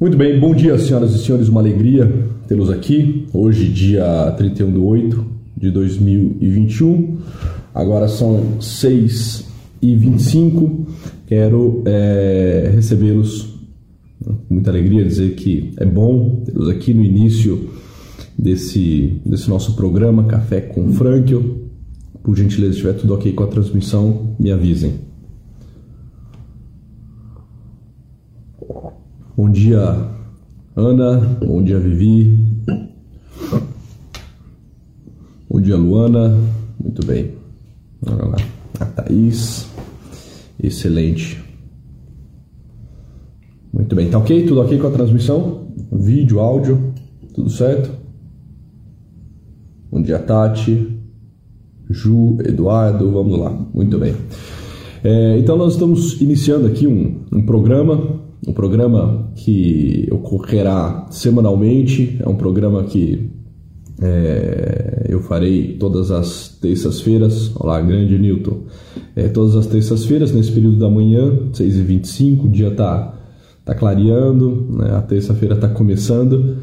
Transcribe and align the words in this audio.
Muito 0.00 0.16
bem, 0.16 0.40
bom 0.40 0.54
dia, 0.54 0.78
senhoras 0.78 1.14
e 1.14 1.18
senhores. 1.18 1.50
Uma 1.50 1.60
alegria 1.60 2.10
tê-los 2.48 2.70
aqui. 2.70 3.26
Hoje, 3.34 3.68
dia 3.68 4.32
31 4.34 4.72
de 4.72 4.78
8 4.78 5.26
de 5.54 5.70
2021. 5.70 7.18
Agora 7.74 8.08
são 8.08 8.58
6 8.62 9.44
e 9.82 9.94
25 9.94 10.86
Quero 11.26 11.82
é, 11.84 12.70
recebê-los 12.74 13.60
com 14.24 14.38
muita 14.48 14.70
alegria, 14.70 15.04
dizer 15.04 15.34
que 15.34 15.74
é 15.76 15.84
bom 15.84 16.44
tê-los 16.46 16.70
aqui 16.70 16.94
no 16.94 17.04
início 17.04 17.68
desse, 18.38 19.20
desse 19.26 19.50
nosso 19.50 19.76
programa 19.76 20.24
Café 20.24 20.62
com 20.62 20.90
Frankel. 20.94 21.68
Por 22.22 22.34
gentileza, 22.34 22.72
se 22.72 22.78
estiver 22.78 22.94
tudo 22.94 23.12
ok 23.12 23.34
com 23.34 23.44
a 23.44 23.48
transmissão, 23.48 24.34
me 24.40 24.50
avisem. 24.50 25.09
Bom 29.42 29.48
dia, 29.50 29.96
Ana. 30.76 31.16
Bom 31.40 31.62
dia, 31.62 31.78
Vivi. 31.78 32.46
Bom 35.48 35.62
dia, 35.62 35.78
Luana. 35.78 36.38
Muito 36.78 37.06
bem. 37.06 37.30
Olha 38.06 38.26
lá. 38.26 38.36
A 38.78 38.84
Thaís. 38.84 39.66
Excelente. 40.62 41.42
Muito 43.72 43.96
bem. 43.96 44.10
Tá 44.10 44.18
ok? 44.18 44.44
Tudo 44.44 44.60
ok 44.60 44.78
com 44.78 44.88
a 44.88 44.90
transmissão? 44.90 45.68
Vídeo, 45.90 46.38
áudio, 46.38 46.92
tudo 47.32 47.48
certo? 47.48 47.90
Bom 49.90 50.02
dia, 50.02 50.18
Tati. 50.18 51.00
Ju, 51.88 52.36
Eduardo, 52.44 53.10
vamos 53.10 53.38
lá. 53.38 53.50
Muito 53.72 53.98
bem. 53.98 54.14
É, 55.02 55.38
então, 55.38 55.56
nós 55.56 55.72
estamos 55.72 56.20
iniciando 56.20 56.66
aqui 56.66 56.86
um, 56.86 57.22
um 57.32 57.40
programa 57.46 58.19
um 58.46 58.52
programa 58.52 59.30
que 59.36 60.08
ocorrerá 60.10 61.06
semanalmente, 61.10 62.18
é 62.20 62.28
um 62.28 62.36
programa 62.36 62.84
que 62.84 63.30
é, 64.00 65.06
eu 65.08 65.20
farei 65.20 65.76
todas 65.78 66.10
as 66.10 66.48
terças-feiras. 66.60 67.54
Olá, 67.54 67.80
grande 67.80 68.18
Newton. 68.18 68.62
É, 69.14 69.28
todas 69.28 69.54
as 69.56 69.66
terças-feiras, 69.66 70.32
nesse 70.32 70.50
período 70.52 70.78
da 70.78 70.88
manhã, 70.88 71.50
6h25, 71.52 72.44
o 72.44 72.48
dia 72.48 72.68
está 72.68 73.14
tá 73.64 73.74
clareando, 73.74 74.66
né? 74.70 74.96
a 74.96 75.02
terça-feira 75.02 75.54
está 75.54 75.68
começando. 75.68 76.56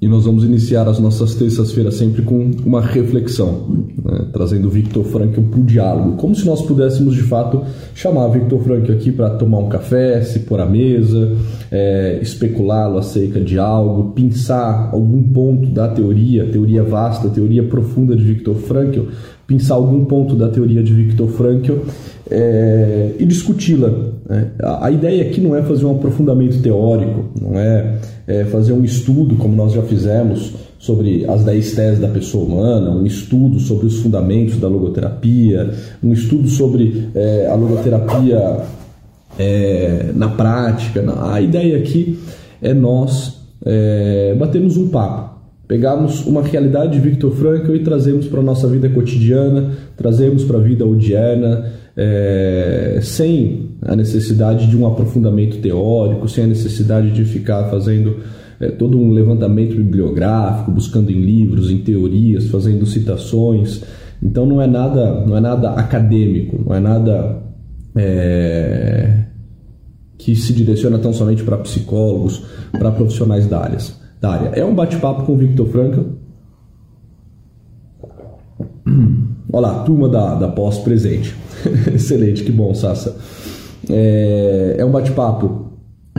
E 0.00 0.08
nós 0.08 0.24
vamos 0.24 0.44
iniciar 0.44 0.88
as 0.88 0.98
nossas 0.98 1.34
terças-feiras 1.34 1.96
sempre 1.96 2.22
com 2.22 2.50
uma 2.64 2.80
reflexão, 2.80 3.84
né? 4.02 4.28
trazendo 4.32 4.70
Victor 4.70 5.04
Frankl 5.04 5.42
para 5.42 5.60
o 5.60 5.62
diálogo, 5.62 6.16
como 6.16 6.34
se 6.34 6.46
nós 6.46 6.62
pudéssemos 6.62 7.14
de 7.14 7.20
fato 7.20 7.62
chamar 7.94 8.28
Victor 8.28 8.62
Frankl 8.62 8.92
aqui 8.92 9.12
para 9.12 9.28
tomar 9.28 9.58
um 9.58 9.68
café, 9.68 10.22
se 10.22 10.38
pôr 10.40 10.58
à 10.58 10.64
mesa, 10.64 11.36
é, 11.70 12.18
especulá-lo 12.22 12.96
acerca 12.96 13.38
de 13.40 13.58
algo, 13.58 14.12
pensar 14.12 14.88
algum 14.90 15.22
ponto 15.22 15.68
da 15.68 15.88
teoria, 15.88 16.46
teoria 16.46 16.82
vasta, 16.82 17.28
teoria 17.28 17.62
profunda 17.64 18.16
de 18.16 18.24
Victor 18.24 18.54
Frankl, 18.54 19.02
pensar 19.46 19.74
algum 19.74 20.06
ponto 20.06 20.34
da 20.34 20.48
teoria 20.48 20.82
de 20.82 20.94
Victor 20.94 21.28
Frankl 21.28 21.74
é, 22.30 23.12
e 23.18 23.24
discuti-la. 23.24 23.90
Né? 24.28 24.50
A, 24.62 24.90
ideia 24.90 25.22
aqui 25.24 25.40
não 25.40 25.56
é 25.56 25.62
fazer 25.62 25.84
um 25.84 25.92
aprofundamento 25.92 26.62
teórico, 26.62 27.30
não 27.40 27.58
é, 27.58 27.96
é, 28.26 28.44
fazer 28.44 28.72
um 28.72 28.84
estudo, 28.84 29.36
como 29.36 29.56
nós 29.56 29.72
já 29.72 29.82
fizemos, 29.82 30.52
sobre 30.78 31.26
as 31.28 31.44
10 31.44 31.72
teses 31.72 31.98
da 31.98 32.08
pessoa 32.08 32.44
humana, 32.44 32.90
um 32.90 33.04
estudo 33.04 33.58
sobre 33.60 33.86
os 33.86 34.00
fundamentos 34.00 34.58
da 34.58 34.68
logoterapia, 34.68 35.70
um 36.02 36.12
estudo 36.12 36.48
sobre 36.48 37.08
é, 37.14 37.48
a 37.50 37.54
logoterapia 37.54 38.58
é, 39.38 40.10
na 40.14 40.28
prática. 40.28 41.04
A 41.30 41.40
ideia 41.40 41.76
aqui 41.76 42.18
é 42.62 42.72
nós 42.72 43.40
é, 43.64 44.34
batermos 44.38 44.76
um 44.76 44.88
papo 44.88 45.30
pegarmos 45.70 46.26
uma 46.26 46.42
realidade 46.42 46.94
de 46.94 46.98
Victor 46.98 47.30
Frankl 47.30 47.76
e 47.76 47.84
trazermos 47.84 48.26
para 48.26 48.40
a 48.40 48.42
nossa 48.42 48.66
vida 48.66 48.88
cotidiana, 48.88 49.70
trazermos 49.96 50.42
para 50.42 50.58
a 50.58 50.60
vida 50.60 50.84
odiana, 50.84 51.70
é, 51.96 52.98
sem 53.02 53.70
a 53.82 53.96
necessidade 53.96 54.66
de 54.66 54.76
um 54.76 54.86
aprofundamento 54.86 55.58
teórico, 55.58 56.28
sem 56.28 56.44
a 56.44 56.46
necessidade 56.46 57.10
de 57.12 57.24
ficar 57.24 57.64
fazendo 57.70 58.16
é, 58.60 58.70
todo 58.70 58.98
um 58.98 59.10
levantamento 59.10 59.74
bibliográfico, 59.74 60.70
buscando 60.70 61.10
em 61.10 61.20
livros, 61.20 61.70
em 61.70 61.78
teorias, 61.78 62.48
fazendo 62.48 62.84
citações. 62.86 63.82
Então 64.22 64.44
não 64.44 64.60
é 64.60 64.66
nada, 64.66 65.24
não 65.26 65.36
é 65.36 65.40
nada 65.40 65.70
acadêmico, 65.70 66.62
não 66.64 66.74
é 66.74 66.80
nada 66.80 67.42
é, 67.96 69.24
que 70.18 70.36
se 70.36 70.52
direciona 70.52 70.98
tão 70.98 71.12
somente 71.12 71.42
para 71.42 71.56
psicólogos, 71.58 72.42
para 72.72 72.90
profissionais 72.92 73.46
da 73.46 73.60
área 73.60 73.78
da 74.20 74.30
área. 74.30 74.48
É 74.48 74.64
um 74.64 74.74
bate-papo 74.74 75.24
com 75.24 75.32
o 75.32 75.36
Victor 75.36 75.66
Olá, 79.52 79.82
turma 79.84 80.08
da, 80.08 80.34
da 80.34 80.48
pós-presente. 80.48 81.34
Excelente, 81.94 82.44
que 82.44 82.52
bom, 82.52 82.74
Sassa. 82.74 83.16
É, 83.88 84.76
é 84.78 84.84
um 84.84 84.90
bate-papo 84.90 85.70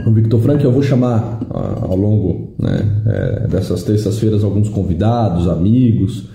com 0.02 0.10
o 0.10 0.14
Victor 0.14 0.40
Frankl. 0.40 0.64
Eu 0.64 0.72
vou 0.72 0.82
chamar 0.82 1.40
ah, 1.50 1.78
ao 1.82 1.96
longo 1.96 2.54
né, 2.58 3.02
é, 3.06 3.48
dessas 3.48 3.82
terças-feiras 3.82 4.44
alguns 4.44 4.68
convidados, 4.68 5.48
amigos, 5.48 6.28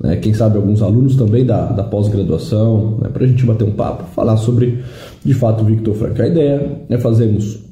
né, 0.00 0.16
quem 0.16 0.32
sabe 0.32 0.56
alguns 0.56 0.80
alunos 0.80 1.16
também 1.16 1.44
da, 1.44 1.66
da 1.66 1.84
pós-graduação, 1.84 2.98
né, 3.02 3.08
para 3.08 3.24
a 3.24 3.26
gente 3.26 3.44
bater 3.44 3.64
um 3.64 3.72
papo, 3.72 4.04
falar 4.14 4.36
sobre 4.36 4.82
de 5.24 5.34
fato 5.34 5.62
o 5.62 5.66
Victor 5.66 5.94
Frankl. 5.94 6.22
A 6.22 6.28
ideia 6.28 6.82
é 6.88 6.98
fazermos 6.98 7.64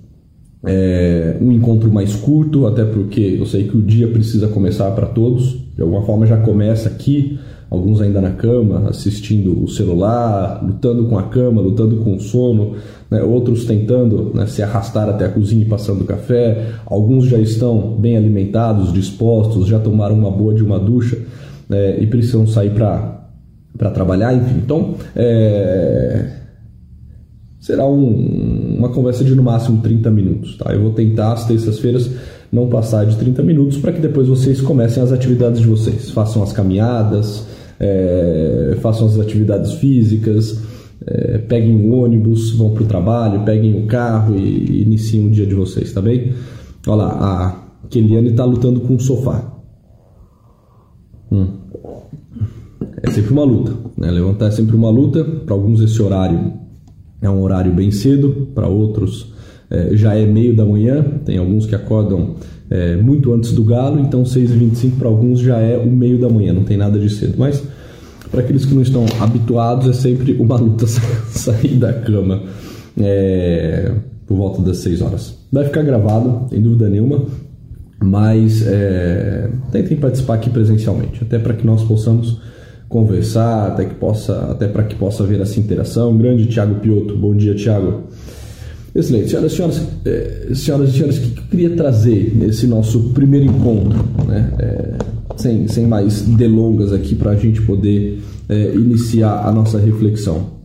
é, 0.65 1.37
um 1.41 1.53
encontro 1.53 1.93
mais 1.93 2.15
curto, 2.15 2.67
até 2.67 2.85
porque 2.85 3.37
eu 3.39 3.47
sei 3.47 3.65
que 3.65 3.77
o 3.77 3.83
dia 3.83 4.09
precisa 4.09 4.49
começar 4.49 4.91
para 4.91 5.07
todos. 5.07 5.65
De 5.75 5.83
alguma 5.83 6.03
forma 6.03 6.27
já 6.27 6.39
começa 6.39 6.89
aqui, 6.89 7.39
alguns 7.71 8.01
ainda 8.01 8.21
na 8.21 8.31
cama, 8.31 8.89
assistindo 8.89 9.63
o 9.65 9.69
celular, 9.69 10.65
lutando 10.65 11.07
com 11.07 11.19
a 11.19 11.25
cama, 11.25 11.61
lutando 11.61 11.97
com 11.99 12.17
o 12.17 12.21
sono, 12.21 12.77
né? 13.11 13.23
outros 13.23 13.65
tentando 13.65 14.33
né, 14.35 14.47
se 14.47 14.63
arrastar 14.63 15.09
até 15.09 15.25
a 15.27 15.29
cozinha 15.29 15.63
e 15.63 15.69
passando 15.69 16.05
café. 16.05 16.75
Alguns 16.87 17.27
já 17.27 17.39
estão 17.39 17.97
bem 17.99 18.17
alimentados, 18.17 18.93
dispostos, 18.93 19.67
já 19.67 19.79
tomaram 19.79 20.17
uma 20.17 20.31
boa 20.31 20.55
de 20.55 20.63
uma 20.63 20.79
ducha 20.79 21.19
né, 21.69 22.01
e 22.01 22.07
precisam 22.07 22.47
sair 22.47 22.71
para 22.71 23.91
trabalhar, 23.91 24.35
enfim. 24.35 24.61
Então, 24.65 24.95
é 25.15 26.37
será 27.67 27.85
um, 27.85 28.77
uma 28.79 28.91
conversa 28.91 29.25
de 29.25 29.35
no 29.35 29.43
máximo 29.43 29.83
30 29.83 30.09
minutos. 30.13 30.57
Tá? 30.57 30.73
Eu 30.73 30.83
vou 30.83 30.93
tentar 30.93 31.33
às 31.33 31.47
terças-feiras 31.47 32.09
não 32.53 32.69
passar 32.69 33.05
de 33.07 33.17
30 33.17 33.43
minutos 33.43 33.79
para 33.79 33.91
que 33.91 34.01
depois 34.01 34.29
vocês 34.29 34.61
comecem 34.61 35.03
as 35.03 35.11
atividades 35.11 35.61
de 35.61 35.67
vocês. 35.67 36.11
Façam 36.13 36.45
as 36.45 36.53
caminhadas, 36.53 37.45
é, 37.79 38.77
façam 38.81 39.07
as 39.07 39.19
atividades 39.19 39.73
físicas, 39.75 40.63
é, 41.07 41.39
peguem 41.39 41.77
o 41.77 41.93
ônibus, 41.93 42.53
vão 42.53 42.73
para 42.73 42.83
o 42.83 42.87
trabalho, 42.87 43.45
peguem 43.45 43.83
o 43.83 43.87
carro 43.87 44.37
e, 44.37 44.41
e 44.41 44.83
iniciem 44.83 45.27
o 45.27 45.31
dia 45.31 45.47
de 45.47 45.55
vocês, 45.55 45.93
tá 45.93 46.01
bem? 46.01 46.33
Olha 46.87 46.97
lá, 46.97 47.09
a 47.11 47.89
Keliane 47.89 48.31
está 48.31 48.45
lutando 48.45 48.81
com 48.81 48.95
o 48.95 49.01
sofá. 49.01 49.53
Hum. 51.31 51.47
É 53.03 53.11
sempre 53.11 53.33
uma 53.33 53.45
luta, 53.45 53.73
né? 53.97 54.11
Levantar 54.11 54.47
é 54.47 54.51
sempre 54.51 54.77
uma 54.77 54.91
luta. 54.91 55.25
Para 55.25 55.55
alguns 55.55 55.81
esse 55.81 56.01
horário 56.01 56.53
é 57.21 57.29
um 57.29 57.43
horário 57.43 57.73
bem 57.73 57.91
cedo, 57.91 58.49
para 58.55 58.69
outros 58.69 59.35
é, 59.71 59.97
já 59.97 60.15
é 60.15 60.25
meio 60.27 60.55
da 60.55 60.65
manhã, 60.65 61.03
tem 61.25 61.39
alguns 61.39 61.67
que 61.67 61.75
acordam 61.75 62.37
é, 62.71 62.97
muito 62.97 63.33
antes 63.33 63.53
do 63.53 63.65
galo, 63.65 64.01
então 64.01 64.23
6h25 64.23 64.93
para 64.99 65.09
alguns 65.09 65.41
já 65.41 65.59
é 65.59 65.77
o 65.77 65.87
meio 65.87 66.19
da 66.19 66.29
manhã, 66.29 66.53
não 66.53 66.65
tem 66.65 66.77
nada 66.77 66.99
de 66.99 67.09
cedo. 67.11 67.35
Mas 67.39 67.63
para 68.31 68.41
aqueles 68.41 68.65
que 68.65 68.75
não 68.75 68.83
estão 68.83 69.07
habituados, 69.21 69.89
é 69.89 69.93
sempre 69.93 70.33
uma 70.35 70.57
luta 70.57 70.87
sair 71.31 71.77
da 71.77 71.93
cama 71.93 72.43
é, 73.01 73.93
por 74.27 74.37
volta 74.37 74.63
das 74.63 74.79
6 74.79 75.03
horas. 75.03 75.39
Vai 75.53 75.65
ficar 75.65 75.83
gravado, 75.83 76.49
sem 76.51 76.61
dúvida 76.61 76.89
nenhuma, 76.89 77.25
mas 78.03 78.67
é, 78.67 79.49
tentem 79.71 79.97
participar 79.97 80.35
aqui 80.35 80.51
presencialmente, 80.51 81.23
até 81.23 81.39
para 81.39 81.55
que 81.55 81.65
nós 81.65 81.83
possamos 81.85 82.41
conversar, 82.89 83.69
até 83.69 83.85
que 83.85 83.95
possa, 83.95 84.51
até 84.51 84.69
para 84.69 84.85
que 84.85 84.95
possa 84.95 85.23
haver 85.23 85.41
essa 85.41 85.59
interação. 85.59 86.17
Grande 86.17 86.47
Tiago 86.47 86.77
Piotto, 86.77 87.17
bom 87.17 87.35
dia, 87.35 87.55
Tiago. 87.55 88.05
Excelente. 88.97 89.29
Senhoras 89.29 89.53
e 89.53 89.57
senhores, 89.57 89.83
eh, 90.07 90.49
senhoras 90.55 90.89
e 90.89 90.93
senhores, 90.93 91.19
o 91.19 91.21
que 91.21 91.39
eu 91.39 91.45
queria 91.51 91.71
trazer 91.71 92.33
nesse 92.35 92.67
nosso 92.67 93.11
primeiro 93.11 93.45
encontro, 93.45 94.05
né? 94.27 94.51
É, 94.59 94.95
sem, 95.37 95.69
sem 95.69 95.87
mais 95.87 96.23
delongas 96.23 96.95
aqui 96.95 97.15
para 97.15 97.33
a 97.33 97.37
gente 97.37 97.61
poder 97.61 98.23
é, 98.49 98.75
iniciar 98.75 99.47
a 99.47 99.53
nossa 99.53 99.79
reflexão. 99.79 100.57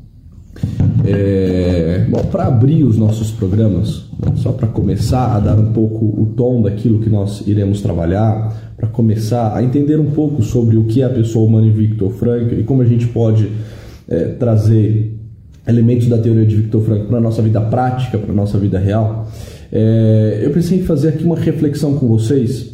Bom, 2.09 2.23
para 2.31 2.47
abrir 2.47 2.83
os 2.83 2.97
nossos 2.97 3.31
programas, 3.31 4.05
né, 4.19 4.33
só 4.35 4.51
para 4.51 4.67
começar 4.67 5.35
a 5.35 5.39
dar 5.39 5.59
um 5.59 5.73
pouco 5.73 6.05
o 6.05 6.33
tom 6.37 6.61
daquilo 6.61 6.99
que 6.99 7.09
nós 7.09 7.45
iremos 7.47 7.81
trabalhar, 7.81 8.73
para 8.77 8.87
começar 8.87 9.55
a 9.55 9.63
entender 9.63 9.99
um 9.99 10.11
pouco 10.11 10.41
sobre 10.41 10.77
o 10.77 10.85
que 10.85 11.01
é 11.01 11.05
a 11.05 11.09
pessoa 11.09 11.45
humana 11.45 11.67
em 11.67 11.71
Victor 11.71 12.11
Frankl 12.11 12.55
e 12.55 12.63
como 12.63 12.81
a 12.81 12.85
gente 12.85 13.07
pode 13.07 13.49
é, 14.07 14.25
trazer 14.29 15.20
elementos 15.67 16.07
da 16.07 16.17
teoria 16.17 16.45
de 16.45 16.55
Victor 16.55 16.83
Frankl 16.83 17.05
para 17.05 17.17
a 17.17 17.21
nossa 17.21 17.41
vida 17.41 17.61
prática, 17.61 18.17
para 18.17 18.31
a 18.31 18.35
nossa 18.35 18.57
vida 18.57 18.79
real, 18.79 19.27
é, 19.71 20.41
eu 20.43 20.51
pensei 20.51 20.79
em 20.79 20.83
fazer 20.83 21.09
aqui 21.09 21.23
uma 21.23 21.37
reflexão 21.37 21.95
com 21.95 22.07
vocês 22.07 22.71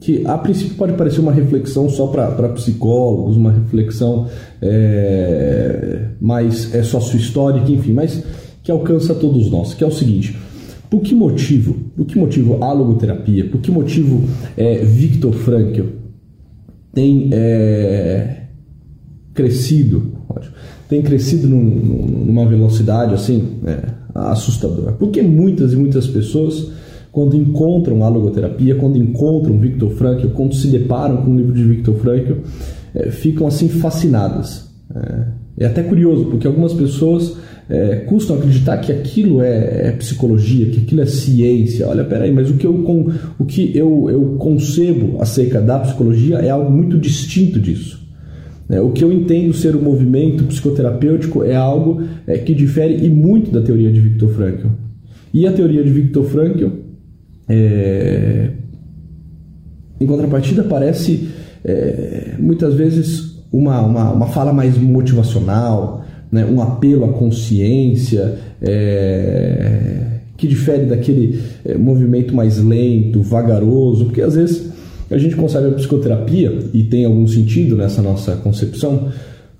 que 0.00 0.26
a 0.26 0.36
princípio 0.36 0.74
pode 0.76 0.92
parecer 0.92 1.20
uma 1.20 1.32
reflexão 1.32 1.88
só 1.88 2.08
para 2.08 2.48
psicólogos, 2.50 3.36
uma 3.36 3.50
reflexão 3.50 4.28
é, 4.60 6.08
mais 6.20 6.74
é, 6.74 6.82
sócio-histórica, 6.82 7.70
enfim, 7.70 7.92
mas 7.92 8.22
que 8.62 8.70
alcança 8.70 9.14
todos 9.14 9.50
nós, 9.50 9.74
que 9.74 9.82
é 9.82 9.86
o 9.86 9.92
seguinte. 9.92 10.36
Por 10.90 11.00
que 11.00 11.14
motivo? 11.14 11.74
Por 11.96 12.06
que 12.06 12.18
motivo 12.18 12.62
a 12.62 12.72
logoterapia? 12.72 13.48
Por 13.48 13.60
que 13.60 13.70
motivo 13.70 14.28
é, 14.56 14.78
Victor 14.84 15.32
Frankl 15.32 15.86
tem 16.92 17.30
é, 17.32 18.44
crescido, 19.34 20.12
tem 20.88 21.02
crescido 21.02 21.46
num, 21.46 22.24
numa 22.26 22.46
velocidade 22.46 23.14
assim 23.14 23.58
é, 23.66 23.78
assustadora? 24.14 24.92
Porque 24.92 25.22
muitas 25.22 25.72
e 25.72 25.76
muitas 25.76 26.06
pessoas 26.06 26.70
quando 27.16 27.34
encontram 27.34 28.04
a 28.04 28.08
logoterapia, 28.10 28.74
quando 28.74 28.98
encontram 28.98 29.58
Victor 29.58 29.88
Frankl, 29.92 30.28
quando 30.34 30.54
se 30.54 30.68
deparam 30.68 31.16
com 31.16 31.30
o 31.30 31.36
livro 31.36 31.54
de 31.54 31.64
Victor 31.64 31.94
Frankl, 31.94 32.34
é, 32.94 33.10
ficam 33.10 33.46
assim 33.46 33.68
fascinadas. 33.70 34.68
É, 34.94 35.64
é, 35.64 35.66
até 35.66 35.82
curioso, 35.82 36.26
porque 36.26 36.46
algumas 36.46 36.74
pessoas 36.74 37.34
é, 37.70 37.96
custam 38.00 38.36
acreditar 38.36 38.76
que 38.78 38.92
aquilo 38.92 39.40
é, 39.40 39.88
é, 39.88 39.92
psicologia, 39.92 40.66
que 40.66 40.80
aquilo 40.80 41.00
é 41.00 41.06
ciência. 41.06 41.88
Olha, 41.88 42.04
peraí, 42.04 42.30
mas 42.30 42.50
o 42.50 42.54
que, 42.58 42.66
eu, 42.66 42.74
o 43.38 43.44
que 43.46 43.74
eu, 43.74 44.10
eu 44.10 44.36
concebo 44.38 45.20
acerca 45.20 45.60
da 45.60 45.78
psicologia 45.78 46.36
é 46.36 46.50
algo 46.50 46.70
muito 46.70 46.98
distinto 46.98 47.58
disso. 47.58 48.05
É, 48.68 48.80
o 48.80 48.90
que 48.90 49.04
eu 49.04 49.12
entendo 49.12 49.52
ser 49.52 49.76
o 49.76 49.78
um 49.78 49.82
movimento 49.82 50.44
psicoterapêutico 50.44 51.44
é 51.44 51.54
algo 51.54 52.02
é, 52.26 52.38
que 52.38 52.54
difere 52.54 53.04
e 53.04 53.08
muito 53.08 53.50
da 53.50 53.60
teoria 53.60 53.92
de 53.92 54.00
Victor 54.00 54.30
Frankl. 54.30 54.68
E 55.32 55.46
a 55.46 55.52
teoria 55.52 55.84
de 55.84 55.90
Victor 55.90 56.24
Frankl 56.24 56.66
é, 57.48 58.50
em 60.00 60.06
contrapartida, 60.06 60.62
parece 60.62 61.28
é, 61.64 62.34
muitas 62.38 62.74
vezes 62.74 63.36
uma, 63.52 63.80
uma, 63.80 64.12
uma, 64.12 64.26
fala 64.26 64.52
mais 64.52 64.76
motivacional, 64.76 66.04
né, 66.30 66.44
um 66.44 66.60
apelo 66.60 67.04
à 67.04 67.12
consciência, 67.12 68.36
é, 68.60 70.02
que 70.36 70.46
difere 70.46 70.84
daquele 70.84 71.40
é, 71.64 71.76
movimento 71.76 72.34
mais 72.34 72.62
lento, 72.62 73.22
vagaroso, 73.22 74.06
porque 74.06 74.20
às 74.20 74.34
vezes 74.34 74.65
a 75.10 75.18
gente 75.18 75.36
concebe 75.36 75.68
a 75.68 75.72
psicoterapia, 75.72 76.52
e 76.72 76.84
tem 76.84 77.04
algum 77.04 77.26
sentido 77.26 77.76
nessa 77.76 78.02
nossa 78.02 78.36
concepção, 78.36 79.08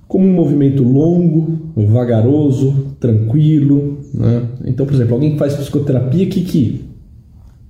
como 0.08 0.26
um 0.26 0.32
movimento 0.32 0.82
longo, 0.82 1.72
vagaroso, 1.74 2.96
tranquilo. 2.98 3.98
Né? 4.14 4.42
Então, 4.64 4.86
por 4.86 4.94
exemplo, 4.94 5.14
alguém 5.14 5.32
que 5.32 5.38
faz 5.38 5.54
psicoterapia, 5.54 6.26
que, 6.26 6.42
que 6.42 6.84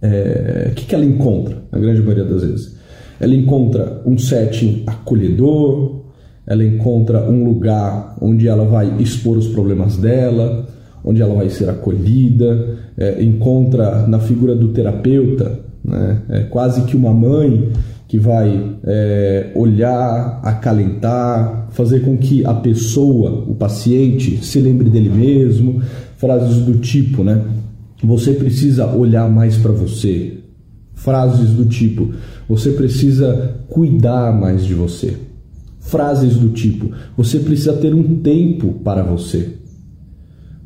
é, 0.03 0.69
o 0.71 0.75
que, 0.75 0.87
que 0.87 0.95
ela 0.95 1.05
encontra, 1.05 1.57
na 1.71 1.79
grande 1.79 2.01
maioria 2.01 2.25
das 2.25 2.43
vezes? 2.43 2.77
Ela 3.19 3.35
encontra 3.35 4.03
um 4.05 4.19
setting 4.19 4.83
acolhedor, 4.87 6.03
ela 6.47 6.65
encontra 6.65 7.29
um 7.29 7.45
lugar 7.45 8.17
onde 8.21 8.47
ela 8.47 8.65
vai 8.65 8.95
expor 9.01 9.37
os 9.37 9.49
problemas 9.49 9.97
dela, 9.97 10.69
onde 11.05 11.23
ela 11.23 11.35
vai 11.35 11.49
ser 11.49 11.69
acolhida, 11.69 12.79
é, 12.97 13.23
encontra 13.23 14.07
na 14.07 14.19
figura 14.19 14.55
do 14.55 14.69
terapeuta 14.69 15.61
né, 15.87 16.23
é 16.29 16.41
quase 16.41 16.83
que 16.83 16.97
uma 16.97 17.15
mãe 17.15 17.71
que 18.09 18.19
vai 18.19 18.77
é, 18.85 19.53
olhar, 19.55 20.41
acalentar, 20.43 21.69
fazer 21.71 22.01
com 22.01 22.17
que 22.17 22.45
a 22.45 22.55
pessoa, 22.55 23.45
o 23.49 23.55
paciente, 23.55 24.45
se 24.45 24.61
lembre 24.61 24.89
dele 24.89 25.11
mesmo, 25.11 25.83
frases 26.17 26.59
do 26.59 26.79
tipo, 26.79 27.25
né? 27.25 27.43
Você 28.03 28.33
precisa 28.33 28.87
olhar 28.87 29.29
mais 29.31 29.57
para 29.57 29.73
você. 29.73 30.39
Frases 30.95 31.51
do 31.51 31.65
tipo: 31.67 32.13
você 32.49 32.71
precisa 32.71 33.57
cuidar 33.69 34.33
mais 34.33 34.65
de 34.65 34.75
você. 34.75 35.17
Frases 35.81 36.37
do 36.37 36.51
tipo: 36.51 36.93
você 37.17 37.41
precisa 37.41 37.73
ter 37.73 37.95
um 37.95 38.17
tempo 38.21 38.75
para 38.85 39.03
você. 39.03 39.55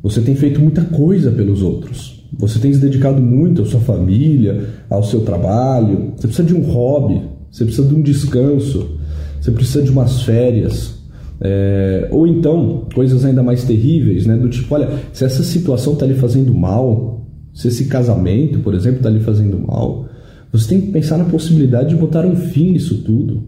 Você 0.03 0.21
tem 0.21 0.35
feito 0.35 0.59
muita 0.59 0.83
coisa 0.83 1.31
pelos 1.31 1.61
outros. 1.61 2.20
Você 2.37 2.59
tem 2.59 2.73
se 2.73 2.79
dedicado 2.79 3.21
muito 3.21 3.61
à 3.61 3.65
sua 3.65 3.79
família, 3.81 4.69
ao 4.89 5.03
seu 5.03 5.21
trabalho. 5.21 6.13
Você 6.15 6.27
precisa 6.27 6.47
de 6.47 6.55
um 6.55 6.61
hobby. 6.61 7.21
Você 7.51 7.65
precisa 7.65 7.87
de 7.87 7.95
um 7.95 8.01
descanso. 8.01 8.97
Você 9.39 9.51
precisa 9.51 9.83
de 9.83 9.91
umas 9.91 10.23
férias. 10.23 11.01
É, 11.41 12.07
ou 12.11 12.27
então, 12.27 12.87
coisas 12.93 13.25
ainda 13.25 13.41
mais 13.41 13.63
terríveis, 13.63 14.25
né? 14.25 14.37
Do 14.37 14.47
tipo, 14.47 14.73
olha, 14.73 14.89
se 15.11 15.25
essa 15.25 15.43
situação 15.43 15.93
está 15.93 16.05
lhe 16.05 16.13
fazendo 16.13 16.53
mal, 16.53 17.25
se 17.53 17.67
esse 17.67 17.85
casamento, 17.85 18.59
por 18.59 18.75
exemplo, 18.75 18.97
está 18.97 19.09
lhe 19.09 19.19
fazendo 19.19 19.59
mal, 19.59 20.07
você 20.51 20.69
tem 20.69 20.81
que 20.81 20.91
pensar 20.91 21.17
na 21.17 21.25
possibilidade 21.25 21.89
de 21.89 21.95
botar 21.95 22.25
um 22.25 22.35
fim 22.35 22.71
nisso 22.71 22.99
tudo. 23.03 23.43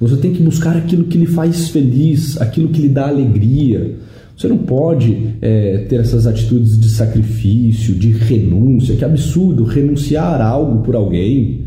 Você 0.00 0.16
tem 0.16 0.32
que 0.32 0.42
buscar 0.42 0.76
aquilo 0.76 1.04
que 1.04 1.18
lhe 1.18 1.26
faz 1.26 1.68
feliz, 1.68 2.40
aquilo 2.40 2.70
que 2.70 2.80
lhe 2.80 2.88
dá 2.88 3.08
alegria. 3.08 3.96
Você 4.36 4.48
não 4.48 4.58
pode 4.58 5.34
é, 5.40 5.86
ter 5.88 6.00
essas 6.00 6.26
atitudes 6.26 6.78
de 6.78 6.90
sacrifício, 6.90 7.94
de 7.94 8.10
renúncia. 8.10 8.94
Que 8.94 9.04
absurdo 9.04 9.64
renunciar 9.64 10.42
algo 10.42 10.82
por 10.82 10.94
alguém. 10.94 11.64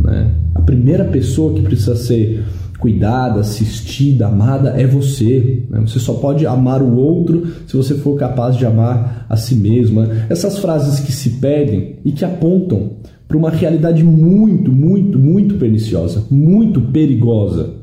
Né? 0.00 0.30
A 0.54 0.62
primeira 0.62 1.04
pessoa 1.04 1.52
que 1.52 1.60
precisa 1.60 1.94
ser 1.94 2.42
cuidada, 2.78 3.40
assistida, 3.40 4.28
amada 4.28 4.70
é 4.70 4.86
você. 4.86 5.64
Né? 5.68 5.80
Você 5.80 5.98
só 5.98 6.14
pode 6.14 6.46
amar 6.46 6.80
o 6.80 6.96
outro 6.96 7.48
se 7.66 7.76
você 7.76 7.94
for 7.94 8.16
capaz 8.16 8.56
de 8.56 8.64
amar 8.64 9.26
a 9.28 9.36
si 9.36 9.54
mesma. 9.54 10.08
Essas 10.30 10.58
frases 10.58 11.00
que 11.00 11.12
se 11.12 11.30
pedem 11.30 11.96
e 12.02 12.12
que 12.12 12.24
apontam 12.24 12.92
para 13.28 13.36
uma 13.36 13.50
realidade 13.50 14.02
muito, 14.02 14.72
muito, 14.72 15.18
muito 15.18 15.56
perniciosa, 15.56 16.24
muito 16.30 16.80
perigosa. 16.80 17.74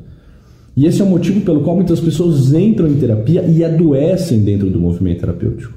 E 0.75 0.85
esse 0.85 1.01
é 1.01 1.05
o 1.05 1.09
motivo 1.09 1.41
pelo 1.41 1.61
qual 1.61 1.75
muitas 1.75 1.99
pessoas 1.99 2.53
entram 2.53 2.87
em 2.87 2.95
terapia 2.95 3.43
e 3.43 3.63
adoecem 3.63 4.39
dentro 4.39 4.69
do 4.69 4.79
movimento 4.79 5.19
terapêutico. 5.19 5.73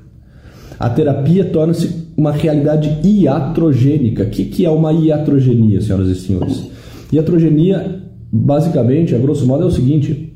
A 0.79 0.89
terapia 0.89 1.45
torna-se 1.45 2.07
uma 2.17 2.33
realidade 2.33 2.99
iatrogênica. 3.07 4.25
O 4.25 4.31
que 4.31 4.65
é 4.65 4.71
uma 4.71 4.93
iatrogenia, 4.93 5.81
senhoras 5.81 6.09
e 6.09 6.15
senhores? 6.15 6.65
Iatrogenia 7.13 8.03
basicamente, 8.33 9.15
a 9.15 9.19
grosso 9.19 9.47
modo, 9.47 9.65
é 9.65 9.67
o 9.67 9.71
seguinte: 9.71 10.35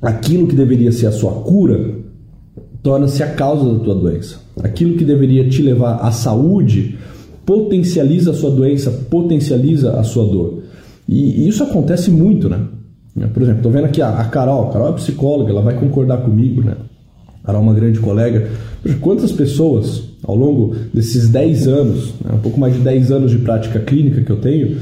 aquilo 0.00 0.46
que 0.46 0.56
deveria 0.56 0.92
ser 0.92 1.06
a 1.06 1.12
sua 1.12 1.32
cura 1.42 1.98
torna-se 2.82 3.22
a 3.22 3.34
causa 3.34 3.74
da 3.74 3.84
tua 3.84 3.94
doença. 3.94 4.40
Aquilo 4.62 4.96
que 4.96 5.04
deveria 5.04 5.48
te 5.48 5.62
levar 5.62 5.96
à 5.96 6.10
saúde 6.10 6.96
potencializa 7.44 8.30
a 8.30 8.34
sua 8.34 8.50
doença, 8.50 8.90
potencializa 9.10 9.98
a 9.98 10.02
sua 10.02 10.24
dor. 10.24 10.59
E, 11.10 11.48
isso 11.48 11.64
acontece 11.64 12.08
muito, 12.10 12.48
né? 12.48 12.60
Por 13.34 13.42
exemplo, 13.42 13.58
estou 13.58 13.72
vendo 13.72 13.86
aqui 13.86 14.00
a, 14.00 14.24
Carol, 14.24 14.68
a 14.68 14.72
Carol 14.72 14.90
é 14.90 14.92
psicóloga, 14.92 15.50
ela 15.50 15.60
vai 15.60 15.74
concordar 15.74 16.18
comigo, 16.18 16.62
né? 16.62 16.76
A 17.42 17.46
Carol 17.46 17.62
é 17.62 17.64
uma 17.64 17.74
grande 17.74 17.98
colega. 17.98 18.48
Quantas 19.00 19.32
pessoas 19.32 20.04
ao 20.22 20.36
longo 20.36 20.76
desses 20.94 21.28
10 21.28 21.66
anos, 21.66 22.14
né, 22.24 22.32
um 22.34 22.38
pouco 22.38 22.60
mais 22.60 22.74
de 22.74 22.80
10 22.80 23.10
anos 23.10 23.32
de 23.32 23.38
prática 23.38 23.80
clínica 23.80 24.20
que 24.20 24.30
eu 24.30 24.36
tenho, 24.36 24.76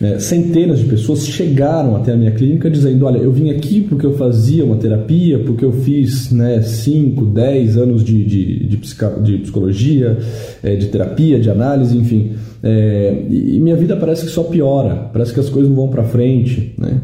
é, 0.00 0.18
centenas 0.18 0.80
de 0.80 0.86
pessoas 0.86 1.24
chegaram 1.24 1.94
até 1.94 2.12
a 2.12 2.16
minha 2.16 2.32
clínica 2.32 2.68
dizendo: 2.68 3.06
Olha, 3.06 3.18
eu 3.18 3.30
vim 3.30 3.50
aqui 3.50 3.82
porque 3.82 4.04
eu 4.04 4.14
fazia 4.14 4.64
uma 4.64 4.76
terapia, 4.76 5.38
porque 5.38 5.64
eu 5.64 5.72
fiz 5.72 6.30
5, 6.30 7.24
né, 7.24 7.32
10 7.32 7.76
anos 7.76 8.02
de, 8.02 8.24
de, 8.24 8.66
de, 8.66 8.76
de 9.22 9.38
psicologia, 9.38 10.18
é, 10.60 10.74
de 10.74 10.88
terapia, 10.88 11.38
de 11.38 11.48
análise, 11.48 11.96
enfim. 11.96 12.32
É, 12.62 13.24
e 13.28 13.58
minha 13.60 13.76
vida 13.76 13.96
parece 13.96 14.24
que 14.24 14.30
só 14.30 14.44
piora, 14.44 15.10
parece 15.12 15.34
que 15.34 15.40
as 15.40 15.48
coisas 15.48 15.68
não 15.68 15.76
vão 15.76 15.88
para 15.88 16.04
frente. 16.04 16.74
Né? 16.78 17.00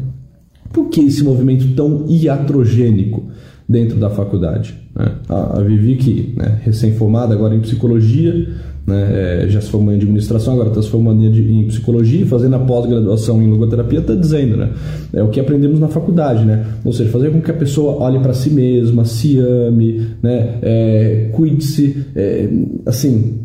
Por 0.71 0.89
que 0.89 1.01
esse 1.01 1.23
movimento 1.23 1.67
tão 1.75 2.05
iatrogênico 2.07 3.23
dentro 3.67 3.97
da 3.99 4.09
faculdade? 4.09 4.73
Né? 4.95 5.11
A, 5.27 5.59
a 5.59 5.61
Vivi, 5.61 5.95
que 5.95 6.33
né, 6.37 6.59
recém-formada 6.63 7.33
agora 7.33 7.55
em 7.55 7.59
psicologia, 7.59 8.47
né, 8.89 9.43
é, 9.43 9.49
já 9.49 9.61
se 9.61 9.69
formou 9.69 9.93
em 9.93 9.97
administração, 9.97 10.53
agora 10.53 10.69
está 10.69 10.81
se 10.81 10.89
formando 10.89 11.23
em 11.23 11.67
psicologia, 11.67 12.25
fazendo 12.25 12.55
a 12.55 12.59
pós-graduação 12.59 13.41
em 13.41 13.47
logoterapia, 13.47 13.99
está 13.99 14.15
dizendo, 14.15 14.57
né? 14.57 14.71
É 15.13 15.21
o 15.21 15.27
que 15.27 15.39
aprendemos 15.39 15.79
na 15.79 15.87
faculdade, 15.87 16.43
né? 16.43 16.65
Ou 16.83 16.91
seja, 16.91 17.09
fazer 17.11 17.29
com 17.29 17.39
que 17.39 17.51
a 17.51 17.53
pessoa 17.53 18.01
olhe 18.03 18.19
para 18.19 18.33
si 18.33 18.49
mesma, 18.49 19.05
se 19.05 19.37
ame, 19.37 20.07
né? 20.23 20.57
É, 20.61 21.29
Cuide-se, 21.33 22.03
é, 22.15 22.49
assim, 22.85 23.41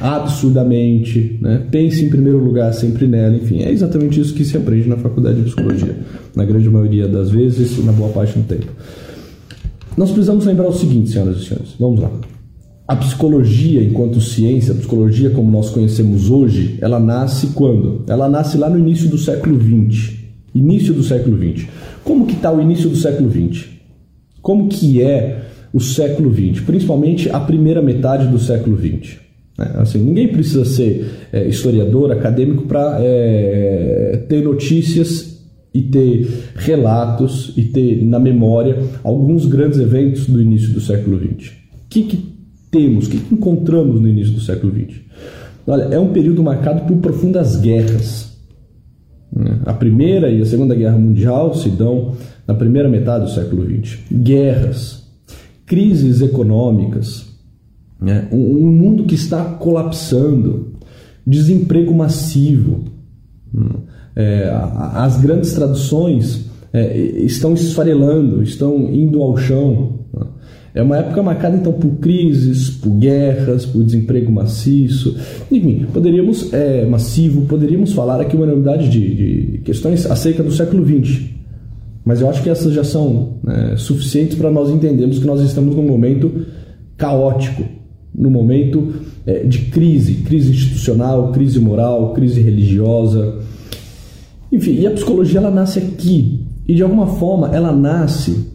absurdamente, 0.00 1.38
né? 1.40 1.66
Pense 1.70 2.04
em 2.04 2.08
primeiro 2.08 2.38
lugar 2.38 2.72
sempre 2.72 3.06
nela, 3.06 3.36
enfim, 3.36 3.62
é 3.62 3.70
exatamente 3.70 4.20
isso 4.20 4.34
que 4.34 4.44
se 4.44 4.56
aprende 4.56 4.88
na 4.88 4.96
faculdade 4.96 5.36
de 5.36 5.44
psicologia, 5.44 5.96
na 6.34 6.44
grande 6.44 6.68
maioria 6.70 7.06
das 7.06 7.30
vezes 7.30 7.76
e 7.76 7.82
na 7.82 7.92
boa 7.92 8.10
parte 8.10 8.38
do 8.38 8.44
tempo. 8.44 8.66
Nós 9.96 10.10
precisamos 10.10 10.46
lembrar 10.46 10.68
o 10.68 10.72
seguinte, 10.72 11.10
senhoras 11.10 11.38
e 11.38 11.44
senhores, 11.44 11.74
vamos 11.78 12.00
lá. 12.00 12.10
A 12.88 12.96
psicologia, 12.96 13.82
enquanto 13.84 14.20
ciência, 14.20 14.72
a 14.72 14.76
psicologia 14.76 15.30
como 15.30 15.50
nós 15.50 15.70
conhecemos 15.70 16.30
hoje, 16.30 16.78
ela 16.80 16.98
nasce 16.98 17.48
quando? 17.48 18.02
Ela 18.08 18.28
nasce 18.28 18.58
lá 18.58 18.68
no 18.68 18.78
início 18.78 19.08
do 19.08 19.18
século 19.18 19.60
XX. 19.60 20.14
Início 20.52 20.92
do 20.92 21.02
século 21.02 21.36
XX. 21.36 21.68
Como 22.02 22.26
que 22.26 22.34
está 22.34 22.50
o 22.50 22.60
início 22.60 22.88
do 22.88 22.96
século 22.96 23.30
XX? 23.30 23.66
Como 24.42 24.68
que 24.68 25.00
é 25.00 25.49
o 25.72 25.80
século 25.80 26.32
XX, 26.32 26.64
principalmente 26.64 27.30
a 27.30 27.40
primeira 27.40 27.80
metade 27.80 28.26
do 28.26 28.38
século 28.38 28.76
XX. 28.76 29.18
Né? 29.56 29.72
Assim, 29.76 29.98
ninguém 29.98 30.28
precisa 30.28 30.64
ser 30.64 31.06
é, 31.32 31.46
historiador, 31.46 32.10
acadêmico 32.10 32.64
para 32.64 32.98
é, 33.00 34.24
ter 34.28 34.42
notícias 34.42 35.38
e 35.72 35.82
ter 35.82 36.28
relatos 36.56 37.52
e 37.56 37.64
ter 37.64 38.04
na 38.04 38.18
memória 38.18 38.78
alguns 39.04 39.46
grandes 39.46 39.78
eventos 39.78 40.26
do 40.26 40.40
início 40.40 40.72
do 40.72 40.80
século 40.80 41.18
XX. 41.18 41.52
O 41.52 41.88
que, 41.88 42.02
que 42.02 42.30
temos, 42.70 43.06
o 43.06 43.10
que, 43.10 43.18
que 43.18 43.34
encontramos 43.34 44.00
no 44.00 44.08
início 44.08 44.34
do 44.34 44.40
século 44.40 44.72
XX? 44.72 45.00
Olha, 45.66 45.82
é 45.84 45.98
um 45.98 46.12
período 46.12 46.42
marcado 46.42 46.82
por 46.86 46.96
profundas 46.96 47.56
guerras. 47.56 48.36
Né? 49.32 49.60
A 49.64 49.72
Primeira 49.72 50.30
e 50.30 50.40
a 50.40 50.46
Segunda 50.46 50.74
Guerra 50.74 50.98
Mundial 50.98 51.54
se 51.54 51.68
dão 51.68 52.14
na 52.46 52.54
primeira 52.54 52.88
metade 52.88 53.26
do 53.26 53.30
século 53.30 53.64
XX. 53.64 53.98
Guerras, 54.10 54.99
crises 55.70 56.20
econômicas, 56.20 57.28
né? 58.00 58.26
um, 58.32 58.56
um 58.56 58.72
mundo 58.72 59.04
que 59.04 59.14
está 59.14 59.44
colapsando, 59.44 60.72
desemprego 61.24 61.94
massivo. 61.94 62.86
Né? 63.54 63.70
É, 64.16 64.52
as 64.94 65.20
grandes 65.20 65.52
traduções 65.52 66.46
é, 66.72 66.98
estão 66.98 67.54
esfarelando, 67.54 68.42
estão 68.42 68.92
indo 68.92 69.22
ao 69.22 69.36
chão. 69.36 70.00
Né? 70.12 70.26
É 70.74 70.82
uma 70.82 70.96
época 70.96 71.22
marcada 71.22 71.56
então 71.56 71.72
por 71.72 71.98
crises, 72.00 72.70
por 72.70 72.90
guerras, 72.90 73.64
por 73.64 73.84
desemprego 73.84 74.32
maciço, 74.32 75.16
enfim, 75.52 75.86
poderíamos 75.92 76.52
é, 76.52 76.84
massivo, 76.84 77.42
poderíamos 77.42 77.92
falar 77.92 78.20
aqui 78.20 78.34
uma 78.34 78.44
enormidade 78.44 78.88
de, 78.88 79.14
de 79.52 79.58
questões 79.58 80.04
acerca 80.04 80.42
do 80.42 80.50
século 80.50 80.84
XX. 80.84 81.39
Mas 82.04 82.20
eu 82.20 82.30
acho 82.30 82.42
que 82.42 82.48
essas 82.48 82.72
já 82.72 82.84
são 82.84 83.34
né, 83.42 83.74
suficientes 83.76 84.36
para 84.36 84.50
nós 84.50 84.70
entendermos 84.70 85.18
que 85.18 85.26
nós 85.26 85.40
estamos 85.40 85.76
num 85.76 85.86
momento 85.86 86.46
caótico, 86.96 87.62
num 88.14 88.30
momento 88.30 88.94
é, 89.26 89.44
de 89.44 89.66
crise, 89.66 90.14
crise 90.22 90.50
institucional, 90.50 91.30
crise 91.32 91.60
moral, 91.60 92.12
crise 92.14 92.40
religiosa. 92.40 93.38
Enfim, 94.50 94.80
e 94.80 94.86
a 94.86 94.90
psicologia 94.90 95.38
ela 95.38 95.50
nasce 95.50 95.78
aqui 95.78 96.46
e 96.66 96.74
de 96.74 96.82
alguma 96.82 97.06
forma 97.06 97.54
ela 97.54 97.72
nasce 97.72 98.48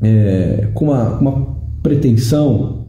é, 0.00 0.68
com 0.74 0.86
uma, 0.86 1.18
uma 1.18 1.56
pretensão, 1.82 2.86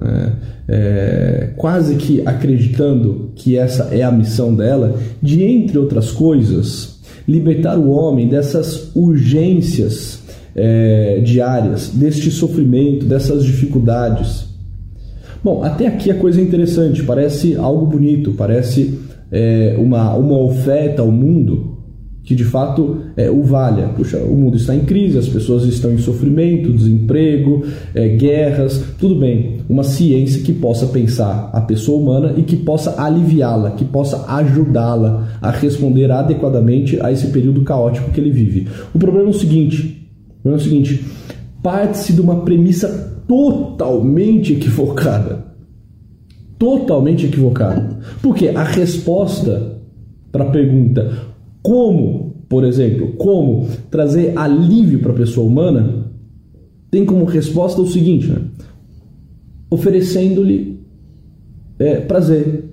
é, 0.00 0.32
é, 0.68 1.52
quase 1.56 1.96
que 1.96 2.22
acreditando 2.26 3.32
que 3.34 3.56
essa 3.56 3.94
é 3.94 4.02
a 4.02 4.12
missão 4.12 4.54
dela, 4.54 4.96
de 5.22 5.42
entre 5.42 5.78
outras 5.78 6.10
coisas, 6.10 6.99
libertar 7.30 7.78
o 7.78 7.90
homem 7.90 8.28
dessas 8.28 8.90
urgências 8.94 10.20
é, 10.56 11.20
diárias, 11.20 11.88
deste 11.88 12.28
sofrimento, 12.28 13.06
dessas 13.06 13.44
dificuldades. 13.44 14.48
Bom, 15.42 15.62
até 15.62 15.86
aqui 15.86 16.10
a 16.10 16.14
coisa 16.14 16.40
é 16.40 16.44
interessante, 16.44 17.04
parece 17.04 17.54
algo 17.54 17.86
bonito, 17.86 18.32
parece 18.32 18.98
é, 19.30 19.76
uma, 19.78 20.12
uma 20.14 20.38
oferta 20.38 21.02
ao 21.02 21.10
mundo 21.12 21.69
que 22.30 22.34
de 22.36 22.44
fato 22.44 22.98
é, 23.16 23.28
o 23.28 23.42
valha. 23.42 23.88
Puxa, 23.88 24.18
o 24.18 24.36
mundo 24.36 24.56
está 24.56 24.72
em 24.72 24.84
crise, 24.84 25.18
as 25.18 25.26
pessoas 25.26 25.64
estão 25.64 25.90
em 25.90 25.98
sofrimento, 25.98 26.72
desemprego, 26.72 27.64
é, 27.92 28.06
guerras, 28.10 28.84
tudo 29.00 29.16
bem. 29.16 29.56
Uma 29.68 29.82
ciência 29.82 30.40
que 30.40 30.52
possa 30.52 30.86
pensar 30.86 31.50
a 31.52 31.60
pessoa 31.60 32.00
humana 32.00 32.34
e 32.36 32.42
que 32.42 32.54
possa 32.54 33.02
aliviá-la, 33.02 33.72
que 33.72 33.84
possa 33.84 34.26
ajudá-la 34.28 35.28
a 35.42 35.50
responder 35.50 36.12
adequadamente 36.12 37.00
a 37.02 37.10
esse 37.10 37.26
período 37.32 37.64
caótico 37.64 38.12
que 38.12 38.20
ele 38.20 38.30
vive. 38.30 38.68
O 38.94 38.98
problema 39.00 39.26
é 39.26 39.30
o 39.30 39.34
seguinte: 39.34 40.08
o 40.38 40.42
problema 40.42 40.56
é 40.56 40.60
o 40.60 40.64
seguinte 40.64 41.04
parte-se 41.60 42.12
de 42.12 42.20
uma 42.20 42.42
premissa 42.42 43.24
totalmente 43.26 44.52
equivocada. 44.52 45.46
Totalmente 46.56 47.26
equivocada. 47.26 47.98
Porque 48.22 48.50
a 48.50 48.62
resposta 48.62 49.80
para 50.30 50.44
a 50.44 50.50
pergunta 50.50 51.30
como, 51.62 52.19
por 52.50 52.64
exemplo, 52.64 53.12
como 53.12 53.68
trazer 53.92 54.36
alívio 54.36 54.98
para 54.98 55.12
a 55.12 55.14
pessoa 55.14 55.46
humana, 55.46 56.10
tem 56.90 57.04
como 57.06 57.24
resposta 57.24 57.80
o 57.80 57.86
seguinte: 57.86 58.26
né? 58.26 58.42
oferecendo-lhe 59.70 60.80
é, 61.78 62.00
prazer, 62.00 62.64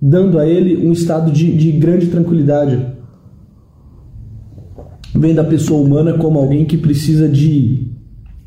dando 0.00 0.38
a 0.38 0.46
ele 0.46 0.86
um 0.86 0.92
estado 0.92 1.32
de, 1.32 1.56
de 1.56 1.72
grande 1.72 2.08
tranquilidade. 2.08 2.86
Vendo 5.14 5.38
a 5.38 5.44
pessoa 5.44 5.80
humana 5.80 6.18
como 6.18 6.38
alguém 6.38 6.66
que 6.66 6.76
precisa 6.76 7.26
de 7.26 7.91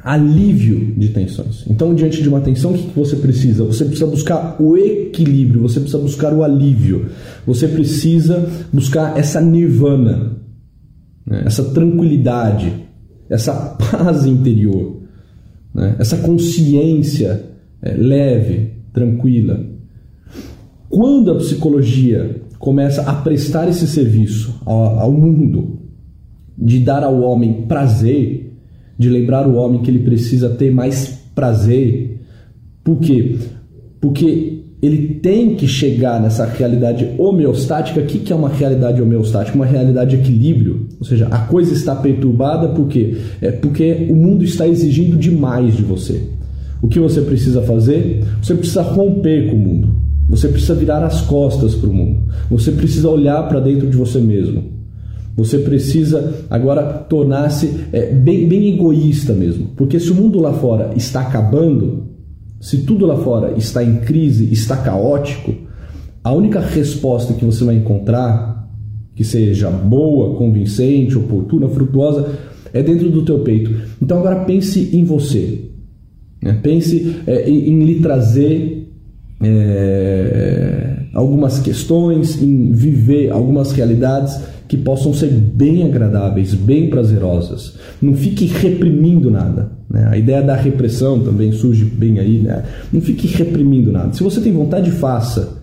alívio 0.05 0.93
de 0.95 1.09
tensões. 1.09 1.65
Então, 1.67 1.95
diante 1.95 2.21
de 2.21 2.29
uma 2.29 2.39
tensão, 2.39 2.71
o 2.71 2.77
que 2.77 2.91
você 2.95 3.15
precisa? 3.15 3.63
Você 3.63 3.83
precisa 3.85 4.05
buscar 4.05 4.55
o 4.61 4.77
equilíbrio, 4.77 5.63
você 5.63 5.79
precisa 5.79 5.97
buscar 5.97 6.31
o 6.31 6.43
alívio, 6.43 7.07
você 7.43 7.67
precisa 7.67 8.47
buscar 8.71 9.17
essa 9.17 9.41
nirvana, 9.41 10.37
né? 11.25 11.41
essa 11.47 11.63
tranquilidade, 11.71 12.71
essa 13.27 13.51
paz 13.81 14.27
interior, 14.27 15.01
né? 15.73 15.95
essa 15.97 16.17
consciência 16.17 17.43
é, 17.81 17.95
leve, 17.95 18.73
tranquila. 18.93 19.65
Quando 20.87 21.31
a 21.31 21.35
psicologia 21.37 22.43
começa 22.59 23.01
a 23.01 23.13
prestar 23.15 23.67
esse 23.67 23.87
serviço 23.87 24.61
ao, 24.67 24.99
ao 24.99 25.11
mundo, 25.11 25.79
de 26.55 26.79
dar 26.79 27.03
ao 27.03 27.21
homem 27.21 27.63
prazer, 27.63 28.44
de 28.97 29.09
lembrar 29.09 29.47
o 29.47 29.55
homem 29.55 29.81
que 29.81 29.89
ele 29.89 29.99
precisa 29.99 30.49
ter 30.49 30.71
mais 30.71 31.19
prazer. 31.33 32.21
Por 32.83 32.99
quê? 32.99 33.35
Porque 33.99 34.55
ele 34.81 35.15
tem 35.15 35.55
que 35.55 35.67
chegar 35.67 36.21
nessa 36.21 36.45
realidade 36.45 37.09
homeostática. 37.17 37.99
O 37.99 38.05
que 38.05 38.31
é 38.31 38.35
uma 38.35 38.49
realidade 38.49 39.01
homeostática? 39.01 39.55
Uma 39.55 39.65
realidade 39.65 40.15
de 40.15 40.21
equilíbrio. 40.21 40.87
Ou 40.99 41.05
seja, 41.05 41.27
a 41.27 41.39
coisa 41.39 41.73
está 41.73 41.95
perturbada 41.95 42.69
por 42.69 42.87
quê? 42.87 43.15
É 43.41 43.51
porque 43.51 44.07
o 44.09 44.15
mundo 44.15 44.43
está 44.43 44.67
exigindo 44.67 45.17
demais 45.17 45.75
de 45.75 45.83
você. 45.83 46.21
O 46.81 46.87
que 46.87 46.99
você 46.99 47.21
precisa 47.21 47.61
fazer? 47.63 48.23
Você 48.41 48.53
precisa 48.53 48.83
romper 48.83 49.49
com 49.49 49.55
o 49.55 49.59
mundo. 49.59 49.95
Você 50.29 50.47
precisa 50.47 50.75
virar 50.75 51.03
as 51.03 51.21
costas 51.21 51.73
para 51.73 51.89
o 51.89 51.93
mundo. 51.93 52.19
Você 52.49 52.71
precisa 52.71 53.09
olhar 53.09 53.47
para 53.47 53.59
dentro 53.59 53.89
de 53.89 53.97
você 53.97 54.19
mesmo. 54.19 54.74
Você 55.35 55.59
precisa 55.59 56.45
agora 56.49 56.83
tornar-se 56.83 57.69
é, 57.91 58.11
bem, 58.11 58.47
bem 58.47 58.73
egoísta 58.73 59.33
mesmo. 59.33 59.69
Porque 59.75 59.99
se 59.99 60.11
o 60.11 60.15
mundo 60.15 60.39
lá 60.39 60.53
fora 60.53 60.93
está 60.95 61.21
acabando, 61.21 62.05
se 62.61 62.79
tudo 62.79 63.05
lá 63.05 63.17
fora 63.17 63.53
está 63.57 63.83
em 63.83 63.97
crise, 63.97 64.51
está 64.51 64.77
caótico, 64.77 65.53
a 66.23 66.31
única 66.31 66.59
resposta 66.59 67.33
que 67.33 67.43
você 67.43 67.63
vai 67.63 67.75
encontrar, 67.75 68.67
que 69.13 69.23
seja 69.23 69.69
boa, 69.69 70.37
convincente, 70.37 71.17
oportuna, 71.17 71.67
frutuosa, 71.67 72.29
é 72.73 72.81
dentro 72.81 73.09
do 73.09 73.23
teu 73.23 73.39
peito. 73.39 73.71
Então 74.01 74.19
agora 74.19 74.43
pense 74.45 74.95
em 74.95 75.03
você. 75.03 75.69
Né? 76.41 76.59
Pense 76.63 77.17
é, 77.27 77.49
em, 77.49 77.69
em, 77.69 77.83
lhe 77.83 77.99
trazer 77.99 78.89
é, 79.43 80.94
algumas 81.15 81.59
questões, 81.59 82.41
em 82.41 82.73
viver 82.73 83.31
algumas 83.31 83.71
realidades 83.71 84.37
que 84.67 84.75
possam 84.75 85.13
ser 85.13 85.29
bem 85.29 85.83
agradáveis, 85.83 86.53
bem 86.53 86.89
prazerosas. 86.89 87.75
Não 88.01 88.13
fique 88.13 88.45
reprimindo 88.45 89.31
nada. 89.31 89.71
Né? 89.89 90.07
A 90.11 90.17
ideia 90.17 90.41
da 90.41 90.55
repressão 90.55 91.19
também 91.21 91.53
surge 91.53 91.85
bem 91.85 92.19
aí. 92.19 92.39
Né? 92.39 92.63
Não 92.91 92.99
fique 92.99 93.27
reprimindo 93.27 93.91
nada. 93.91 94.11
Se 94.13 94.21
você 94.21 94.41
tem 94.41 94.51
vontade, 94.51 94.91
faça. 94.91 95.61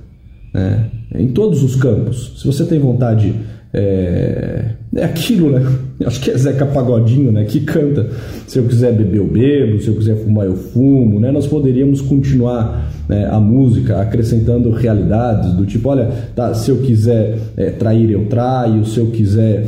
Né? 0.54 0.86
Em 1.14 1.28
todos 1.28 1.62
os 1.62 1.76
campos. 1.76 2.40
Se 2.40 2.46
você 2.46 2.64
tem 2.64 2.78
vontade 2.78 3.34
é, 3.74 4.64
é 4.96 5.04
aquilo, 5.04 5.50
né? 5.50 5.66
Acho 6.04 6.20
que 6.20 6.30
é 6.30 6.36
Zeca 6.36 6.66
Pagodinho, 6.66 7.32
né? 7.32 7.44
Que 7.44 7.60
canta: 7.60 8.10
se 8.46 8.58
eu 8.58 8.64
quiser 8.64 8.92
beber, 8.92 9.18
eu 9.18 9.26
bebo, 9.26 9.80
se 9.80 9.88
eu 9.88 9.94
quiser 9.94 10.16
fumar, 10.16 10.46
eu 10.46 10.56
fumo, 10.56 11.18
né? 11.18 11.32
Nós 11.32 11.46
poderíamos 11.46 12.00
continuar 12.00 12.92
né, 13.08 13.28
a 13.30 13.40
música 13.40 14.00
acrescentando 14.00 14.70
realidades 14.70 15.52
do 15.52 15.64
tipo: 15.64 15.88
olha, 15.88 16.10
tá, 16.34 16.52
se 16.54 16.70
eu 16.70 16.78
quiser 16.78 17.38
é, 17.56 17.70
trair, 17.70 18.10
eu 18.10 18.26
traio, 18.26 18.84
se 18.84 18.98
eu 18.98 19.06
quiser. 19.06 19.66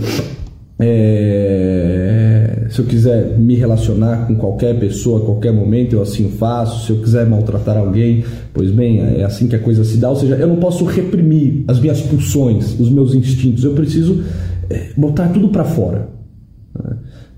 É, 0.78 2.66
se 2.68 2.80
eu 2.80 2.84
quiser 2.84 3.38
me 3.38 3.54
relacionar 3.54 4.26
com 4.26 4.34
qualquer 4.34 4.78
pessoa 4.78 5.22
a 5.22 5.24
qualquer 5.24 5.52
momento, 5.52 5.94
eu 5.94 6.02
assim 6.02 6.30
faço. 6.30 6.86
Se 6.86 6.92
eu 6.92 7.00
quiser 7.00 7.26
maltratar 7.26 7.76
alguém, 7.76 8.24
pois 8.52 8.70
bem, 8.70 9.00
é 9.00 9.24
assim 9.24 9.46
que 9.46 9.56
a 9.56 9.60
coisa 9.60 9.84
se 9.84 9.96
dá. 9.98 10.10
Ou 10.10 10.16
seja, 10.16 10.34
eu 10.34 10.48
não 10.48 10.56
posso 10.56 10.84
reprimir 10.84 11.64
as 11.68 11.78
minhas 11.78 12.00
pulsões, 12.00 12.78
os 12.78 12.90
meus 12.90 13.14
instintos. 13.14 13.62
Eu 13.62 13.74
preciso 13.74 14.24
é, 14.68 14.90
botar 14.96 15.28
tudo 15.28 15.48
para 15.48 15.64
fora. 15.64 16.08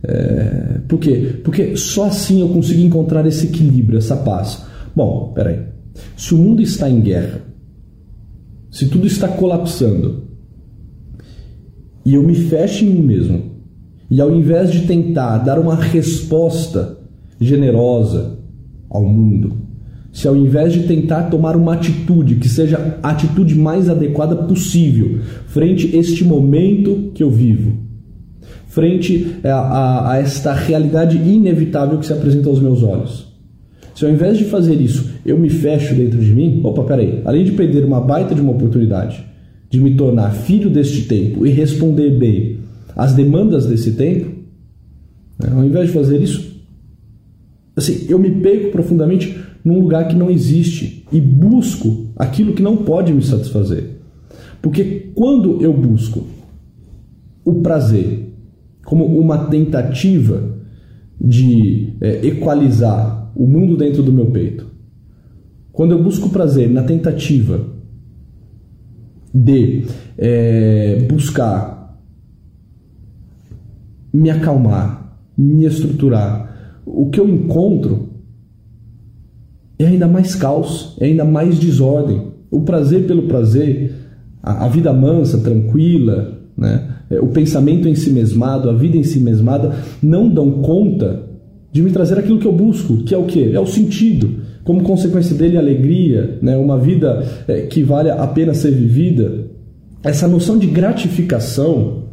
É, 0.03 0.81
por 0.89 0.99
quê? 0.99 1.41
Porque 1.43 1.77
só 1.77 2.07
assim 2.07 2.41
eu 2.41 2.49
consigo 2.49 2.81
encontrar 2.81 3.27
esse 3.27 3.47
equilíbrio, 3.47 3.99
essa 3.99 4.17
paz. 4.17 4.65
Bom, 4.95 5.33
peraí. 5.35 5.61
Se 6.17 6.35
o 6.35 6.39
mundo 6.39 6.63
está 6.63 6.89
em 6.89 7.01
guerra, 7.01 7.41
se 8.71 8.87
tudo 8.89 9.07
está 9.07 9.29
colapsando, 9.29 10.26
e 12.07 12.15
eu 12.15 12.23
me 12.23 12.37
fecho 12.37 12.85
em 12.85 12.89
mim 12.91 13.03
mesmo, 13.03 13.43
e 14.09 14.21
ao 14.21 14.33
invés 14.33 14.71
de 14.71 14.87
tentar 14.87 15.39
dar 15.39 15.59
uma 15.59 15.75
resposta 15.75 16.99
generosa 17.41 18.39
ao 18.89 19.03
mundo, 19.03 19.57
se 20.13 20.29
ao 20.29 20.37
invés 20.37 20.73
de 20.73 20.85
tentar 20.85 21.25
tomar 21.25 21.57
uma 21.57 21.75
atitude 21.75 22.37
que 22.37 22.49
seja 22.49 23.01
a 23.03 23.11
atitude 23.11 23.57
mais 23.57 23.89
adequada 23.89 24.37
possível 24.37 25.19
frente 25.49 25.97
a 25.97 25.99
este 25.99 26.25
momento 26.25 27.11
que 27.13 27.25
eu 27.25 27.31
vivo, 27.31 27.77
frente 28.69 29.39
a, 29.43 29.55
a, 29.55 30.13
a 30.13 30.19
esta 30.19 30.53
realidade 30.53 31.17
inevitável 31.17 31.99
que 31.99 32.07
se 32.07 32.13
apresenta 32.13 32.49
aos 32.49 32.61
meus 32.61 32.85
olhos. 32.85 33.35
Se 33.97 34.05
ao 34.05 34.13
invés 34.13 34.39
de 34.39 34.45
fazer 34.45 34.81
isso 34.81 35.11
eu 35.25 35.37
me 35.37 35.51
fecho 35.51 35.93
dentro 35.97 36.21
de 36.21 36.33
mim, 36.33 36.61
opa, 36.63 36.85
peraí, 36.85 37.21
além 37.25 37.43
de 37.43 37.51
perder 37.51 37.85
uma 37.85 38.01
baita 38.01 38.33
de 38.33 38.41
uma 38.41 38.53
oportunidade 38.53 39.27
de 39.69 39.81
me 39.81 39.97
tornar 39.97 40.31
filho 40.31 40.71
deste 40.71 41.03
tempo 41.03 41.47
e 41.47 41.51
responder 41.51 42.11
bem 42.19 42.61
às 42.95 43.15
demandas 43.15 43.67
desse 43.67 43.93
tempo, 43.93 44.31
né, 45.39 45.51
ao 45.53 45.65
invés 45.65 45.89
de 45.89 45.93
fazer 45.93 46.23
isso, 46.23 46.63
assim, 47.75 48.07
eu 48.09 48.19
me 48.19 48.31
pego 48.31 48.71
profundamente 48.71 49.37
num 49.65 49.81
lugar 49.81 50.09
que 50.09 50.15
não 50.15 50.31
existe 50.31 51.05
e 51.13 51.21
busco 51.21 52.07
aquilo 52.17 52.53
que 52.53 52.63
não 52.63 52.77
pode 52.77 53.13
me 53.13 53.23
satisfazer. 53.23 53.97
Porque 54.63 55.11
quando 55.15 55.61
eu 55.63 55.73
busco 55.73 56.27
o 57.45 57.61
prazer 57.61 58.33
como 58.85 59.05
uma 59.05 59.47
tentativa 59.47 60.57
de 61.21 61.95
é, 62.01 62.27
equalizar 62.27 63.33
o 63.35 63.47
mundo 63.47 63.77
dentro 63.77 64.03
do 64.03 64.13
meu 64.13 64.27
peito, 64.27 64.67
quando 65.73 65.93
eu 65.93 66.03
busco 66.03 66.29
o 66.29 66.31
prazer 66.31 66.71
na 66.71 66.83
tentativa 66.83 67.76
de 69.37 69.85
é, 70.17 71.07
buscar 71.11 71.77
me 74.13 74.31
acalmar, 74.31 75.19
me 75.37 75.67
estruturar, 75.67 76.81
o 76.87 77.11
que 77.11 77.21
eu 77.21 77.29
encontro 77.29 78.09
é 79.79 79.87
ainda 79.87 80.07
mais 80.07 80.35
caos, 80.35 80.97
é 80.99 81.05
ainda 81.07 81.25
mais 81.25 81.59
desordem. 81.59 82.33
O 82.51 82.63
prazer 82.63 83.07
pelo 83.07 83.25
prazer, 83.25 83.93
a, 84.43 84.65
a 84.65 84.69
vida 84.69 84.91
mansa, 84.93 85.39
tranquila, 85.39 86.41
né? 86.57 86.95
É, 87.11 87.21
o 87.21 87.27
pensamento 87.27 87.87
em 87.87 87.95
si 87.95 88.11
mesmado, 88.11 88.71
a 88.71 88.73
vida 88.73 88.97
em 88.97 89.05
si 89.05 89.21
mesmada, 89.21 89.75
não 90.03 90.29
dão 90.31 90.63
conta 90.63 91.25
de 91.71 91.83
me 91.83 91.91
trazer 91.91 92.19
aquilo 92.19 92.39
que 92.39 92.47
eu 92.47 92.53
busco, 92.53 93.05
que 93.05 93.15
é 93.15 93.19
o 93.19 93.27
que? 93.27 93.53
É 93.53 93.61
o 93.61 93.67
sentido. 93.67 94.46
Como 94.67 94.83
consequência 94.83 95.35
dele, 95.35 95.57
alegria, 95.57 96.39
né? 96.43 96.57
uma 96.57 96.77
vida 96.77 97.25
é, 97.49 97.63
que 97.63 97.83
vale 97.83 98.11
a 98.11 98.27
pena 98.27 98.53
ser 98.53 98.73
vivida. 98.73 99.47
Essa 100.03 100.29
noção 100.29 100.59
de 100.59 100.67
gratificação 100.67 102.07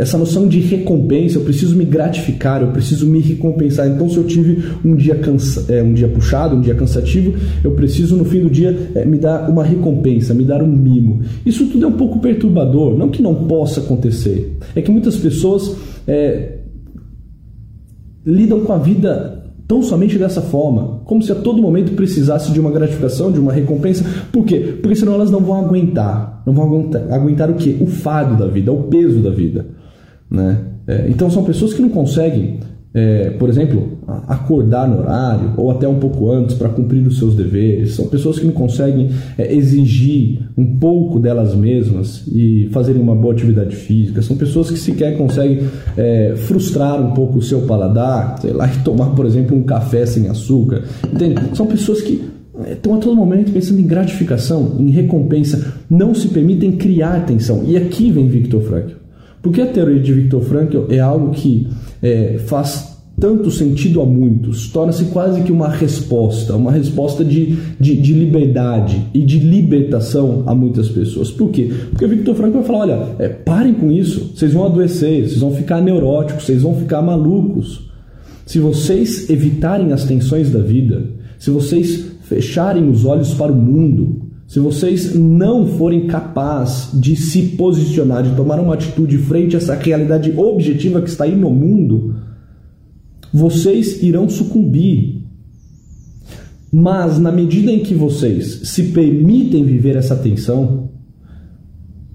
essa 0.00 0.16
noção 0.16 0.48
de 0.48 0.60
recompensa, 0.60 1.36
eu 1.36 1.42
preciso 1.42 1.76
me 1.76 1.84
gratificar, 1.84 2.62
eu 2.62 2.68
preciso 2.68 3.06
me 3.06 3.20
recompensar. 3.20 3.86
Então, 3.86 4.08
se 4.08 4.16
eu 4.16 4.24
tive 4.24 4.64
um 4.82 4.96
dia, 4.96 5.14
cansa, 5.16 5.70
é, 5.70 5.82
um 5.82 5.92
dia 5.92 6.08
puxado, 6.08 6.56
um 6.56 6.60
dia 6.62 6.74
cansativo, 6.74 7.34
eu 7.62 7.72
preciso 7.72 8.16
no 8.16 8.24
fim 8.24 8.40
do 8.40 8.48
dia 8.48 8.74
é, 8.94 9.04
me 9.04 9.18
dar 9.18 9.50
uma 9.50 9.62
recompensa, 9.62 10.32
me 10.32 10.42
dar 10.42 10.62
um 10.62 10.66
mimo. 10.66 11.20
Isso 11.44 11.66
tudo 11.66 11.84
é 11.84 11.88
um 11.88 11.98
pouco 11.98 12.18
perturbador, 12.18 12.96
não 12.96 13.10
que 13.10 13.20
não 13.20 13.34
possa 13.46 13.80
acontecer, 13.80 14.56
é 14.74 14.80
que 14.80 14.90
muitas 14.90 15.18
pessoas 15.18 15.76
é, 16.08 16.60
lidam 18.24 18.60
com 18.60 18.72
a 18.72 18.78
vida 18.78 19.39
tão 19.70 19.84
somente 19.84 20.18
dessa 20.18 20.42
forma, 20.42 21.00
como 21.04 21.22
se 21.22 21.30
a 21.30 21.34
todo 21.36 21.62
momento 21.62 21.92
precisasse 21.92 22.50
de 22.50 22.58
uma 22.58 22.72
gratificação, 22.72 23.30
de 23.30 23.38
uma 23.38 23.52
recompensa. 23.52 24.04
Por 24.32 24.44
quê? 24.44 24.58
Porque 24.82 24.96
senão 24.96 25.14
elas 25.14 25.30
não 25.30 25.38
vão 25.38 25.64
aguentar. 25.64 26.42
Não 26.44 26.52
vão 26.52 26.64
aguentar, 26.64 27.12
aguentar 27.12 27.48
o 27.48 27.54
quê? 27.54 27.76
O 27.80 27.86
fado 27.86 28.36
da 28.36 28.48
vida, 28.48 28.72
o 28.72 28.82
peso 28.88 29.20
da 29.20 29.30
vida. 29.30 29.64
Né? 30.28 30.58
É, 30.88 31.06
então 31.08 31.30
são 31.30 31.44
pessoas 31.44 31.72
que 31.72 31.80
não 31.80 31.88
conseguem, 31.88 32.58
é, 32.92 33.30
por 33.30 33.48
exemplo, 33.48 33.98
acordar 34.26 34.88
no 34.88 34.98
horário 34.98 35.52
ou 35.56 35.70
até 35.70 35.86
um 35.86 36.00
pouco 36.00 36.30
antes 36.30 36.56
para 36.56 36.68
cumprir 36.68 37.06
os 37.06 37.18
seus 37.18 37.36
deveres. 37.36 37.94
São 37.94 38.06
pessoas 38.06 38.38
que 38.38 38.46
não 38.46 38.52
conseguem 38.52 39.10
é, 39.38 39.54
exigir 39.54 40.40
um 40.58 40.76
pouco 40.76 41.20
delas 41.20 41.54
mesmas 41.54 42.24
e 42.26 42.68
fazerem 42.72 43.00
uma 43.00 43.14
boa 43.14 43.32
atividade 43.32 43.76
física. 43.76 44.20
São 44.22 44.36
pessoas 44.36 44.70
que 44.70 44.78
sequer 44.78 45.16
conseguem 45.16 45.60
é, 45.96 46.34
frustrar 46.36 47.00
um 47.00 47.12
pouco 47.12 47.38
o 47.38 47.42
seu 47.42 47.62
paladar, 47.62 48.40
sei 48.40 48.52
lá, 48.52 48.66
e 48.66 48.78
tomar, 48.82 49.14
por 49.14 49.24
exemplo, 49.24 49.56
um 49.56 49.62
café 49.62 50.04
sem 50.04 50.28
açúcar. 50.28 50.82
Entende? 51.12 51.40
São 51.54 51.66
pessoas 51.66 52.00
que 52.02 52.20
é, 52.64 52.72
estão 52.72 52.96
a 52.96 52.98
todo 52.98 53.14
momento 53.14 53.52
pensando 53.52 53.80
em 53.80 53.86
gratificação, 53.86 54.74
em 54.80 54.90
recompensa, 54.90 55.74
não 55.88 56.12
se 56.12 56.26
permitem 56.26 56.72
criar 56.72 57.24
tensão. 57.24 57.62
E 57.64 57.76
aqui 57.76 58.10
vem 58.10 58.26
Victor 58.26 58.62
Frankl. 58.62 58.94
Porque 59.40 59.60
a 59.60 59.66
teoria 59.66 60.00
de 60.00 60.12
Viktor 60.12 60.42
Frankl 60.42 60.84
é 60.90 60.98
algo 60.98 61.30
que 61.30 61.66
é, 62.02 62.38
faz 62.46 62.90
tanto 63.20 63.50
sentido 63.50 64.00
a 64.00 64.06
muitos, 64.06 64.68
torna-se 64.68 65.04
quase 65.06 65.42
que 65.42 65.52
uma 65.52 65.68
resposta, 65.68 66.56
uma 66.56 66.72
resposta 66.72 67.22
de, 67.22 67.58
de, 67.78 67.94
de, 67.96 68.14
liberdade 68.14 69.06
e 69.12 69.20
de 69.20 69.38
libertação 69.38 70.42
a 70.46 70.54
muitas 70.54 70.88
pessoas. 70.88 71.30
Por 71.30 71.50
quê? 71.50 71.70
Porque 71.90 72.06
Victor 72.06 72.34
Frankl 72.34 72.58
vai 72.58 72.64
falar: 72.64 72.78
olha, 72.78 73.06
é, 73.18 73.28
parem 73.28 73.74
com 73.74 73.92
isso, 73.92 74.32
vocês 74.34 74.54
vão 74.54 74.64
adoecer, 74.64 75.28
vocês 75.28 75.40
vão 75.40 75.54
ficar 75.54 75.82
neuróticos, 75.82 76.44
vocês 76.44 76.62
vão 76.62 76.74
ficar 76.74 77.02
malucos. 77.02 77.90
Se 78.46 78.58
vocês 78.58 79.28
evitarem 79.28 79.92
as 79.92 80.04
tensões 80.04 80.50
da 80.50 80.60
vida, 80.60 81.04
se 81.38 81.50
vocês 81.50 82.06
fecharem 82.22 82.88
os 82.88 83.04
olhos 83.04 83.34
para 83.34 83.52
o 83.52 83.56
mundo, 83.56 84.19
se 84.50 84.58
vocês 84.58 85.14
não 85.14 85.64
forem 85.64 86.08
capazes 86.08 87.00
de 87.00 87.14
se 87.14 87.40
posicionar, 87.56 88.24
de 88.24 88.34
tomar 88.34 88.58
uma 88.58 88.74
atitude 88.74 89.16
frente 89.16 89.54
a 89.54 89.58
essa 89.58 89.76
realidade 89.76 90.34
objetiva 90.36 91.00
que 91.00 91.08
está 91.08 91.22
aí 91.22 91.36
no 91.36 91.50
mundo, 91.50 92.16
vocês 93.32 94.02
irão 94.02 94.28
sucumbir. 94.28 95.22
Mas 96.72 97.16
na 97.16 97.30
medida 97.30 97.70
em 97.70 97.78
que 97.78 97.94
vocês 97.94 98.62
se 98.64 98.88
permitem 98.88 99.64
viver 99.64 99.94
essa 99.94 100.16
tensão, 100.16 100.90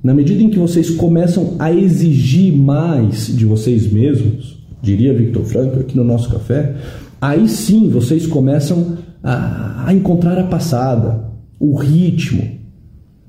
na 0.03 0.13
medida 0.13 0.43
em 0.43 0.49
que 0.49 0.59
vocês 0.59 0.89
começam 0.89 1.55
a 1.57 1.71
exigir 1.71 2.53
mais 2.53 3.27
de 3.27 3.45
vocês 3.45 3.89
mesmos, 3.89 4.61
diria 4.81 5.13
Victor 5.13 5.45
Frankl 5.45 5.79
aqui 5.79 5.95
no 5.95 6.03
nosso 6.03 6.29
café, 6.29 6.75
aí 7.21 7.47
sim 7.47 7.87
vocês 7.87 8.27
começam 8.27 8.97
a, 9.23 9.85
a 9.87 9.93
encontrar 9.93 10.37
a 10.37 10.43
passada, 10.43 11.33
o 11.59 11.75
ritmo. 11.75 12.43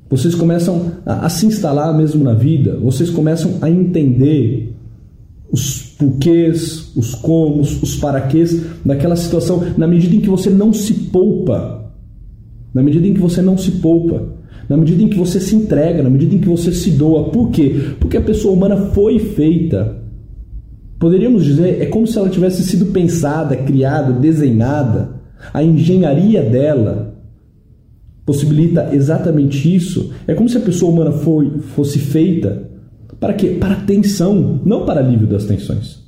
Vocês 0.09 0.35
começam 0.35 0.93
a, 1.05 1.27
a, 1.27 1.29
se 1.29 1.47
instalar 1.47 1.97
mesmo 1.97 2.23
na 2.23 2.33
vida, 2.33 2.79
vocês 2.81 3.11
começam 3.11 3.59
a 3.61 3.69
entender 3.69 4.73
os 5.51 5.83
porquês, 5.99 6.93
os 6.97 7.15
comos, 7.15 7.83
os 7.83 7.97
paraquês 7.97 8.63
daquela 8.85 9.17
situação, 9.17 9.65
na 9.77 9.87
medida 9.87 10.15
em 10.15 10.21
que 10.21 10.29
você 10.29 10.51
não 10.51 10.73
se 10.73 10.95
poupa, 10.95 11.93
na 12.73 12.83
medida 12.83 13.07
em 13.07 13.15
que 13.15 13.21
você 13.21 13.43
não 13.43 13.59
se 13.59 13.73
poupa, 13.73 14.37
na 14.69 14.77
medida 14.77 15.03
em 15.03 15.09
que 15.09 15.19
você 15.19 15.41
se 15.41 15.57
entrega, 15.57 16.03
na 16.03 16.11
medida 16.11 16.35
em 16.35 16.39
que 16.39 16.49
você 16.49 16.73
se 16.73 16.91
doa. 16.91 17.31
Por 17.31 17.51
quê? 17.51 17.75
Porque 17.99 18.17
a 18.17 18.23
pessoa 18.23 18.55
humana 18.55 18.77
foi 18.93 19.19
feita. 19.19 20.03
Poderíamos 20.99 21.45
dizer, 21.45 21.81
é 21.81 21.87
como 21.87 22.07
se 22.07 22.19
ela 22.19 22.29
tivesse 22.29 22.63
sido 22.63 22.87
pensada, 22.87 23.57
criada, 23.57 24.13
desenhada. 24.13 25.21
A 25.53 25.63
engenharia 25.63 26.43
dela 26.43 27.16
possibilita 28.27 28.91
exatamente 28.93 29.75
isso. 29.75 30.13
É 30.27 30.35
como 30.35 30.49
se 30.49 30.59
a 30.59 30.61
pessoa 30.61 30.93
humana 30.93 31.13
foi, 31.13 31.61
fosse 31.61 31.99
feita 31.99 32.69
para 33.19 33.33
quê? 33.33 33.57
Para 33.59 33.77
tensão, 33.77 34.61
não 34.65 34.85
para 34.85 35.01
alívio 35.01 35.27
das 35.27 35.45
tensões. 35.45 36.05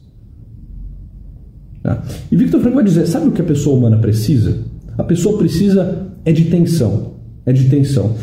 Tá? 1.82 2.02
E 2.30 2.36
Victor 2.36 2.60
Frankl 2.60 2.76
vai 2.76 2.84
dizer: 2.84 3.06
sabe 3.06 3.28
o 3.28 3.32
que 3.32 3.40
a 3.40 3.44
pessoa 3.44 3.78
humana 3.78 3.96
precisa? 3.96 4.58
A 4.98 5.04
pessoa 5.04 5.38
precisa 5.38 6.08
é 6.24 6.32
de 6.32 6.46
tensão, 6.46 7.14
é 7.46 7.52
de 7.52 7.68
tensão. 7.70 8.14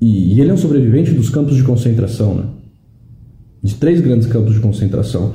E, 0.00 0.34
e 0.34 0.40
ele 0.40 0.50
é 0.50 0.54
um 0.54 0.56
sobrevivente 0.56 1.10
dos 1.10 1.28
campos 1.28 1.56
de 1.56 1.62
concentração, 1.62 2.34
né? 2.34 2.44
de 3.62 3.74
três 3.74 4.00
grandes 4.00 4.26
campos 4.26 4.54
de 4.54 4.60
concentração. 4.60 5.34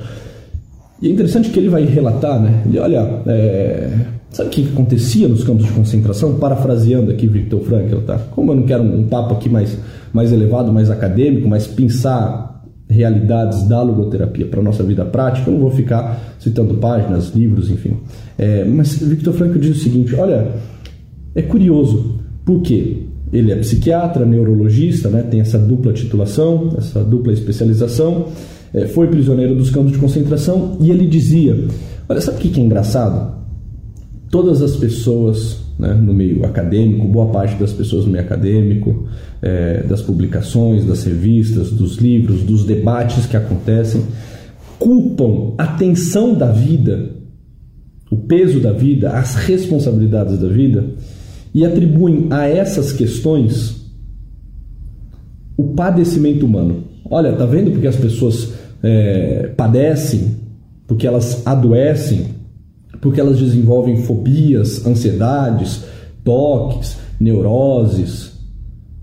E 1.01 1.07
é 1.07 1.11
interessante 1.11 1.49
que 1.49 1.59
ele 1.59 1.69
vai 1.69 1.83
relatar, 1.85 2.41
né? 2.41 2.63
Ele, 2.65 2.79
olha, 2.79 3.21
é, 3.27 3.91
Sabe 4.35 4.49
o 4.49 4.51
que 4.51 4.67
acontecia 4.67 5.29
nos 5.29 5.45
campos 5.45 5.65
de 5.65 5.71
concentração? 5.71 6.35
Parafraseando 6.35 7.09
aqui 7.09 7.25
Victor 7.25 7.61
Frankl, 7.61 7.99
tá? 7.99 8.19
Como 8.31 8.51
eu 8.51 8.57
não 8.57 8.63
quero 8.63 8.83
um, 8.83 9.07
papo 9.07 9.33
aqui 9.33 9.47
mais, 9.47 9.77
mais 10.11 10.33
elevado, 10.33 10.73
mais 10.73 10.91
acadêmico, 10.91 11.47
mas 11.47 11.65
pensar 11.65 12.61
realidades 12.89 13.63
da 13.63 13.81
logoterapia 13.81 14.45
para 14.45 14.59
a 14.59 14.63
nossa 14.63 14.83
vida 14.83 15.05
prática, 15.05 15.49
eu 15.49 15.53
não 15.53 15.61
vou 15.61 15.71
ficar 15.71 16.35
citando 16.37 16.73
páginas, 16.73 17.29
livros, 17.33 17.71
enfim. 17.71 17.95
É, 18.37 18.65
mas 18.65 18.97
Victor 18.97 19.33
Frankl 19.35 19.57
diz 19.57 19.77
o 19.77 19.79
seguinte: 19.79 20.13
olha, 20.15 20.51
é 21.33 21.41
curioso, 21.41 22.19
por 22.43 22.61
quê? 22.61 23.03
Ele 23.31 23.53
é 23.53 23.55
psiquiatra, 23.55 24.25
neurologista, 24.25 25.09
né, 25.09 25.21
tem 25.21 25.39
essa 25.39 25.57
dupla 25.57 25.93
titulação, 25.93 26.75
essa 26.77 27.01
dupla 27.01 27.31
especialização, 27.31 28.25
é, 28.73 28.85
foi 28.85 29.07
prisioneiro 29.07 29.55
dos 29.55 29.69
campos 29.69 29.93
de 29.93 29.97
concentração 29.97 30.75
e 30.81 30.91
ele 30.91 31.07
dizia: 31.07 31.57
Olha, 32.09 32.19
sabe 32.19 32.37
o 32.37 32.41
que 32.41 32.59
é 32.59 32.63
engraçado? 32.63 33.44
Todas 34.29 34.61
as 34.61 34.75
pessoas 34.75 35.65
né, 35.77 35.93
no 35.93 36.13
meio 36.13 36.45
acadêmico, 36.45 37.07
boa 37.07 37.27
parte 37.27 37.55
das 37.55 37.73
pessoas 37.73 38.05
no 38.05 38.11
meio 38.11 38.23
acadêmico, 38.23 39.07
é, 39.41 39.83
das 39.83 40.01
publicações, 40.01 40.85
das 40.85 41.03
revistas, 41.03 41.71
dos 41.71 41.97
livros, 41.97 42.43
dos 42.43 42.63
debates 42.65 43.25
que 43.25 43.37
acontecem, 43.37 44.03
culpam 44.79 45.53
a 45.57 45.67
tensão 45.67 46.33
da 46.33 46.51
vida, 46.51 47.11
o 48.09 48.17
peso 48.17 48.59
da 48.59 48.71
vida, 48.71 49.11
as 49.11 49.35
responsabilidades 49.35 50.37
da 50.37 50.47
vida 50.47 50.85
e 51.53 51.65
atribuem 51.65 52.27
a 52.31 52.47
essas 52.47 52.91
questões 52.91 53.85
o 55.57 55.73
padecimento 55.73 56.45
humano. 56.45 56.83
Olha, 57.09 57.31
tá 57.33 57.45
vendo 57.45 57.71
porque 57.71 57.87
as 57.87 57.95
pessoas 57.95 58.53
é, 58.83 59.51
padecem, 59.55 60.35
porque 60.87 61.07
elas 61.07 61.45
adoecem, 61.45 62.34
porque 63.01 63.19
elas 63.19 63.39
desenvolvem 63.39 63.97
fobias, 64.03 64.85
ansiedades, 64.85 65.83
toques, 66.23 66.97
neuroses, 67.19 68.31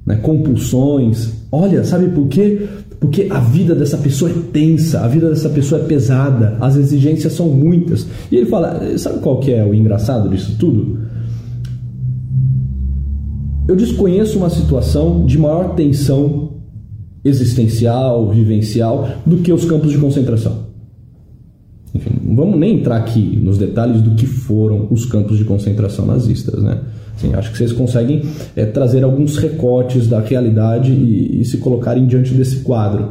né, 0.07 0.17
compulsões. 0.17 1.33
Olha, 1.51 1.85
sabe 1.85 2.09
por 2.09 2.29
quê? 2.29 2.67
Porque 2.99 3.27
a 3.31 3.41
vida 3.41 3.75
dessa 3.75 3.99
pessoa 3.99 4.31
é 4.31 4.35
tensa, 4.53 5.01
a 5.01 5.09
vida 5.09 5.29
dessa 5.29 5.49
pessoa 5.49 5.81
é 5.81 5.85
pesada, 5.85 6.57
as 6.61 6.77
exigências 6.77 7.33
são 7.33 7.49
muitas. 7.49 8.07
E 8.31 8.37
ele 8.37 8.47
fala: 8.47 8.97
sabe 8.97 9.19
qual 9.19 9.41
que 9.41 9.53
é 9.53 9.65
o 9.65 9.75
engraçado 9.75 10.29
disso 10.29 10.57
tudo? 10.59 10.99
Eu 13.69 13.77
desconheço 13.77 14.39
uma 14.39 14.51
situação 14.51 15.25
de 15.25 15.39
maior 15.39 15.75
tensão 15.75 16.53
existencial, 17.25 18.31
vivencial, 18.31 19.09
do 19.25 19.39
que 19.39 19.53
os 19.53 19.65
campos 19.65 19.93
de 19.93 19.99
concentração. 19.99 20.72
Enfim, 21.95 22.11
não 22.23 22.35
vamos 22.35 22.59
nem 22.59 22.79
entrar 22.79 22.97
aqui 22.97 23.39
nos 23.43 23.59
detalhes 23.59 24.01
do 24.01 24.13
que 24.15 24.27
foram 24.27 24.89
os 24.91 25.05
campos 25.05 25.37
de 25.37 25.45
concentração 25.45 26.07
nazistas, 26.07 26.63
né? 26.63 26.81
Assim, 27.15 27.35
acho 27.35 27.53
que 27.53 27.59
vocês 27.59 27.73
conseguem 27.73 28.23
é, 28.57 28.65
trazer 28.65 29.05
alguns 29.05 29.37
recortes 29.37 30.09
da 30.09 30.21
realidade 30.21 30.91
e, 30.93 31.41
e, 31.41 31.45
se 31.45 31.59
colocarem 31.59 32.07
diante 32.07 32.33
desse 32.35 32.61
quadro 32.61 33.11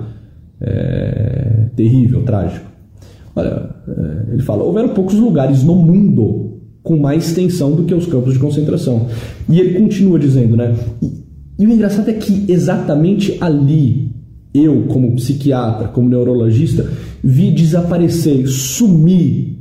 é, 0.59 1.67
terrível, 1.75 2.23
trágico. 2.23 2.65
Olha, 3.35 3.69
é, 3.87 4.33
ele 4.33 4.41
fala: 4.41 4.63
houveram 4.63 4.89
poucos 4.89 5.15
lugares 5.15 5.63
no 5.63 5.75
mundo 5.75 6.59
com 6.83 6.97
mais 6.97 7.33
tensão 7.33 7.75
do 7.75 7.83
que 7.83 7.93
os 7.93 8.07
campos 8.07 8.33
de 8.33 8.39
concentração. 8.39 9.07
E 9.47 9.59
ele 9.59 9.79
continua 9.79 10.17
dizendo, 10.17 10.57
né? 10.57 10.75
E, 11.01 11.21
e 11.59 11.67
o 11.67 11.71
engraçado 11.71 12.09
é 12.09 12.13
que 12.13 12.51
exatamente 12.51 13.37
ali, 13.39 14.10
eu, 14.53 14.83
como 14.87 15.15
psiquiatra, 15.15 15.87
como 15.87 16.09
neurologista, 16.09 16.89
vi 17.23 17.51
desaparecer, 17.51 18.47
sumir 18.47 19.57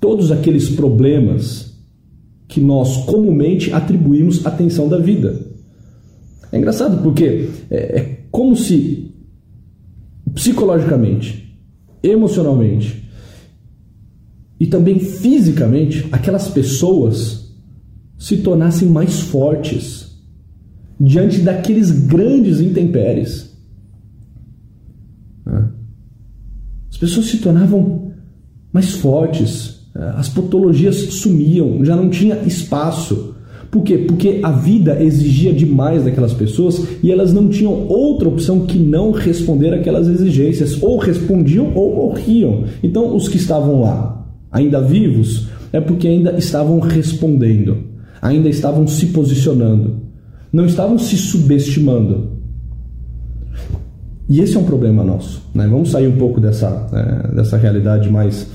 todos 0.00 0.32
aqueles 0.32 0.68
problemas 0.68 1.74
que 2.48 2.60
nós 2.60 3.04
comumente 3.04 3.72
atribuímos 3.72 4.44
à 4.44 4.50
tensão 4.50 4.88
da 4.88 4.98
vida. 4.98 5.46
É 6.50 6.58
engraçado 6.58 7.02
porque 7.02 7.48
é, 7.70 7.76
é 7.76 8.26
como 8.30 8.56
se 8.56 9.12
psicologicamente, 10.34 11.56
emocionalmente 12.02 13.08
e 14.58 14.66
também 14.66 14.98
fisicamente 14.98 16.06
aquelas 16.10 16.48
pessoas 16.48 17.52
se 18.18 18.38
tornassem 18.38 18.88
mais 18.88 19.20
fortes 19.20 20.16
diante 20.98 21.40
daqueles 21.40 21.90
grandes 21.90 22.60
intempéries. 22.60 23.52
As 26.90 26.93
pessoas 27.04 27.26
se 27.26 27.38
tornavam 27.38 28.12
mais 28.72 28.92
fortes, 28.92 29.86
as 30.16 30.28
patologias 30.28 30.96
sumiam, 30.96 31.84
já 31.84 31.94
não 31.94 32.08
tinha 32.08 32.36
espaço. 32.46 33.34
Por 33.70 33.82
quê? 33.82 33.98
Porque 33.98 34.40
a 34.42 34.50
vida 34.50 35.02
exigia 35.02 35.52
demais 35.52 36.04
daquelas 36.04 36.32
pessoas 36.32 36.82
e 37.02 37.12
elas 37.12 37.32
não 37.32 37.48
tinham 37.48 37.86
outra 37.88 38.28
opção 38.28 38.60
que 38.60 38.78
não 38.78 39.10
responder 39.10 39.74
aquelas 39.74 40.08
exigências. 40.08 40.82
Ou 40.82 40.96
respondiam 40.96 41.72
ou 41.74 41.94
morriam. 41.94 42.64
Então, 42.82 43.14
os 43.14 43.28
que 43.28 43.36
estavam 43.36 43.80
lá, 43.80 44.26
ainda 44.50 44.80
vivos, 44.80 45.48
é 45.72 45.80
porque 45.80 46.08
ainda 46.08 46.32
estavam 46.38 46.78
respondendo, 46.80 47.78
ainda 48.22 48.48
estavam 48.48 48.86
se 48.86 49.06
posicionando, 49.06 50.02
não 50.52 50.66
estavam 50.66 50.98
se 50.98 51.16
subestimando. 51.16 52.33
E 54.28 54.40
esse 54.40 54.56
é 54.56 54.60
um 54.60 54.64
problema 54.64 55.04
nosso. 55.04 55.42
Né? 55.54 55.66
Vamos 55.66 55.90
sair 55.90 56.08
um 56.08 56.16
pouco 56.16 56.40
dessa, 56.40 56.88
é, 56.92 57.34
dessa 57.34 57.56
realidade 57.56 58.10
mais 58.10 58.48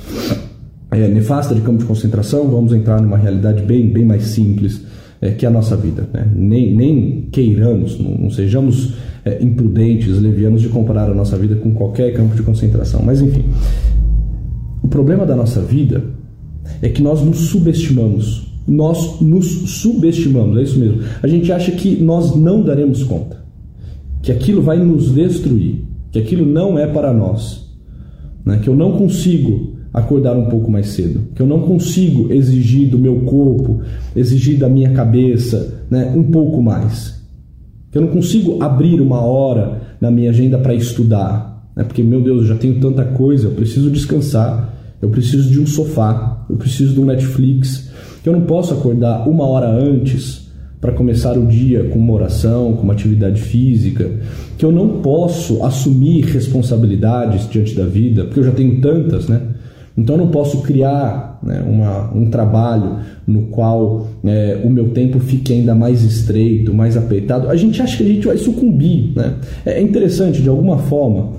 é, 0.92 1.08
nefasta 1.08 1.54
de 1.54 1.62
campo 1.62 1.80
de 1.80 1.86
concentração, 1.86 2.48
vamos 2.48 2.74
entrar 2.74 3.02
numa 3.02 3.18
realidade 3.18 3.62
bem, 3.64 3.88
bem 3.88 4.06
mais 4.06 4.24
simples, 4.24 4.82
é, 5.22 5.32
que 5.32 5.46
é 5.46 5.50
a 5.50 5.52
nossa 5.52 5.76
vida. 5.78 6.08
Né? 6.14 6.28
Nem, 6.34 6.76
nem 6.76 7.28
queiramos, 7.32 8.00
não, 8.00 8.12
não 8.12 8.30
sejamos 8.32 8.94
é, 9.24 9.44
imprudentes, 9.44 10.20
levianos 10.20 10.62
de 10.62 10.70
comparar 10.70 11.10
a 11.10 11.14
nossa 11.14 11.38
vida 11.38 11.56
com 11.56 11.72
qualquer 11.74 12.14
campo 12.14 12.36
de 12.36 12.42
concentração. 12.42 13.02
Mas 13.06 13.22
enfim, 13.22 13.46
o 14.82 14.88
problema 14.88 15.26
da 15.26 15.36
nossa 15.36 15.62
vida 15.62 16.04
é 16.82 16.90
que 16.90 17.02
nós 17.02 17.22
nos 17.22 17.38
subestimamos. 17.38 18.48
Nós 18.68 19.20
nos 19.20 19.48
subestimamos, 19.82 20.58
é 20.58 20.62
isso 20.62 20.78
mesmo. 20.78 21.02
A 21.24 21.28
gente 21.28 21.52
acha 21.52 21.72
que 21.72 21.96
nós 22.02 22.36
não 22.36 22.64
daremos 22.64 23.04
conta, 23.04 23.39
que 24.22 24.32
aquilo 24.32 24.62
vai 24.62 24.78
nos 24.78 25.12
destruir, 25.12 25.84
que 26.12 26.20
aquilo 26.20 26.46
não 26.46 26.78
é 26.78 26.88
para 26.88 27.14
nós, 27.14 27.70
né? 28.46 28.60
que 28.62 28.70
eu 28.70 28.76
não 28.76 28.94
consigo 28.94 29.80
acordar 29.94 30.38
um 30.38 30.46
pouco 30.46 30.70
mais 30.70 30.90
cedo, 30.90 31.30
que 31.34 31.42
eu 31.42 31.48
não 31.48 31.62
consigo 31.62 32.32
exigir 32.32 32.90
do 32.90 33.00
meu 33.00 33.22
corpo, 33.22 33.82
exigir 34.16 34.58
da 34.58 34.70
minha 34.70 34.92
cabeça, 34.92 35.84
né, 35.90 36.14
um 36.16 36.24
pouco 36.24 36.62
mais. 36.62 37.20
Que 37.92 37.98
eu 37.98 38.04
não 38.04 38.10
consigo 38.10 38.62
abrir 38.62 39.02
uma 39.02 39.22
hora 39.22 39.82
na 40.00 40.12
minha 40.12 40.30
agenda 40.30 40.60
para 40.60 40.76
estudar, 40.76 41.72
né, 41.76 41.84
porque 41.84 42.04
meu 42.04 42.22
Deus, 42.22 42.42
eu 42.42 42.48
já 42.50 42.56
tenho 42.56 42.80
tanta 42.80 43.04
coisa, 43.04 43.48
eu 43.48 43.52
preciso 43.52 43.90
descansar, 43.90 44.76
eu 45.02 45.10
preciso 45.10 45.50
de 45.50 45.60
um 45.60 45.66
sofá, 45.66 46.46
eu 46.50 46.56
preciso 46.56 46.94
de 46.94 47.00
um 47.00 47.06
Netflix, 47.06 47.90
que 48.22 48.30
eu 48.30 48.34
não 48.34 48.42
posso 48.42 48.74
acordar 48.74 49.28
uma 49.28 49.46
hora 49.48 49.68
antes 49.68 50.49
para 50.82 50.94
começar 50.94 51.38
o 51.38 51.46
dia 51.46 51.84
com 51.86 52.00
uma 52.00 52.14
oração, 52.14 52.74
com 52.74 52.84
uma 52.84 52.94
atividade 52.94 53.42
física, 53.42 54.10
que 54.58 54.64
eu 54.64 54.72
não 54.72 55.02
posso 55.02 55.64
assumir 55.64 56.26
responsabilidades 56.26 57.50
diante 57.50 57.76
da 57.76 57.86
vida, 57.86 58.26
porque 58.26 58.40
eu 58.40 58.46
já 58.46 58.52
tenho 58.52 58.80
tantas, 58.80 59.28
né? 59.28 59.42
Então 59.98 60.16
eu 60.16 60.26
não 60.26 60.32
posso 60.32 60.62
criar 60.62 61.40
né, 61.44 61.62
uma, 61.68 62.10
um 62.16 62.30
trabalho 62.30 63.00
no 63.28 63.48
qual 63.48 64.08
é, 64.24 64.62
o 64.64 64.70
meu 64.70 64.90
tempo 64.92 65.20
fique 65.20 65.52
ainda 65.52 65.76
mais 65.76 66.04
estreito, 66.04 66.74
mais 66.74 66.96
apertado. 66.96 67.50
A 67.50 67.56
gente 67.58 67.82
acha 67.82 67.98
que 67.98 68.04
a 68.04 68.08
gente 68.08 68.26
vai 68.26 68.38
sucumbir. 68.38 69.12
Né? 69.14 69.36
É 69.66 69.82
interessante, 69.82 70.42
de 70.42 70.48
alguma 70.48 70.78
forma, 70.78 71.34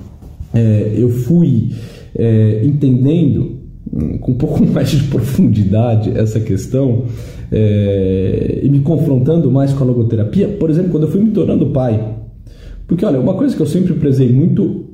é, 0.52 0.92
eu 0.94 1.08
fui 1.08 1.70
é, 2.14 2.60
entendendo 2.62 3.60
hum, 3.90 4.18
com 4.18 4.32
um 4.32 4.36
pouco 4.36 4.62
mais 4.70 4.90
de 4.90 5.04
profundidade 5.04 6.12
essa 6.14 6.38
questão 6.38 7.06
é, 7.50 8.60
e 8.62 8.68
me 8.68 8.80
confrontando 8.80 9.50
mais 9.50 9.72
com 9.72 9.82
a 9.84 9.86
logoterapia, 9.86 10.48
por 10.48 10.70
exemplo, 10.70 10.90
quando 10.90 11.04
eu 11.04 11.10
fui 11.10 11.20
me 11.20 11.30
tornando 11.30 11.66
pai. 11.66 12.16
Porque, 12.86 13.04
olha, 13.04 13.20
uma 13.20 13.34
coisa 13.34 13.54
que 13.54 13.62
eu 13.62 13.66
sempre 13.66 13.94
prezei 13.94 14.32
muito 14.32 14.84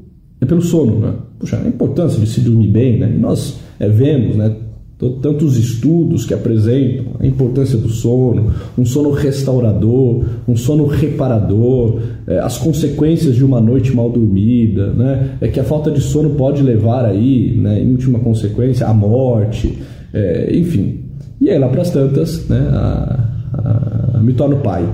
é 0.40 0.45
pelo 0.45 0.61
sono, 0.61 0.99
né? 0.99 1.14
Puxa, 1.38 1.61
a 1.62 1.69
importância 1.69 2.21
de 2.21 2.27
se 2.27 2.40
dormir 2.40 2.69
bem, 2.69 2.99
né? 2.99 3.07
Nós 3.19 3.59
é, 3.79 3.88
vemos, 3.88 4.37
né? 4.37 4.55
Tantos 4.99 5.59
estudos 5.59 6.25
que 6.25 6.33
apresentam 6.33 7.16
a 7.21 7.27
importância 7.27 7.77
do 7.77 7.90
sono, 7.90 8.51
um 8.79 8.85
sono 8.87 9.11
restaurador, 9.11 10.25
um 10.49 10.57
sono 10.57 10.87
reparador, 10.87 12.01
é, 12.27 12.38
as 12.38 12.57
consequências 12.57 13.35
de 13.35 13.45
uma 13.45 13.61
noite 13.61 13.95
mal 13.95 14.09
dormida, 14.09 14.92
né? 14.92 15.37
É 15.40 15.49
que 15.49 15.61
a 15.61 15.64
falta 15.64 15.90
de 15.90 16.01
sono 16.01 16.31
pode 16.31 16.62
levar 16.62 17.05
aí, 17.05 17.55
né, 17.59 17.83
em 17.83 17.90
última 17.90 18.19
consequência, 18.19 18.87
à 18.87 18.95
morte, 18.95 19.79
é, 20.14 20.57
enfim. 20.57 21.06
E 21.40 21.51
aí 21.51 21.59
lá 21.59 21.68
para 21.68 21.83
as 21.83 21.90
tantas, 21.90 22.49
né, 22.49 22.68
a, 22.72 24.14
a, 24.14 24.20
me 24.20 24.33
torno 24.33 24.59
pai. 24.59 24.88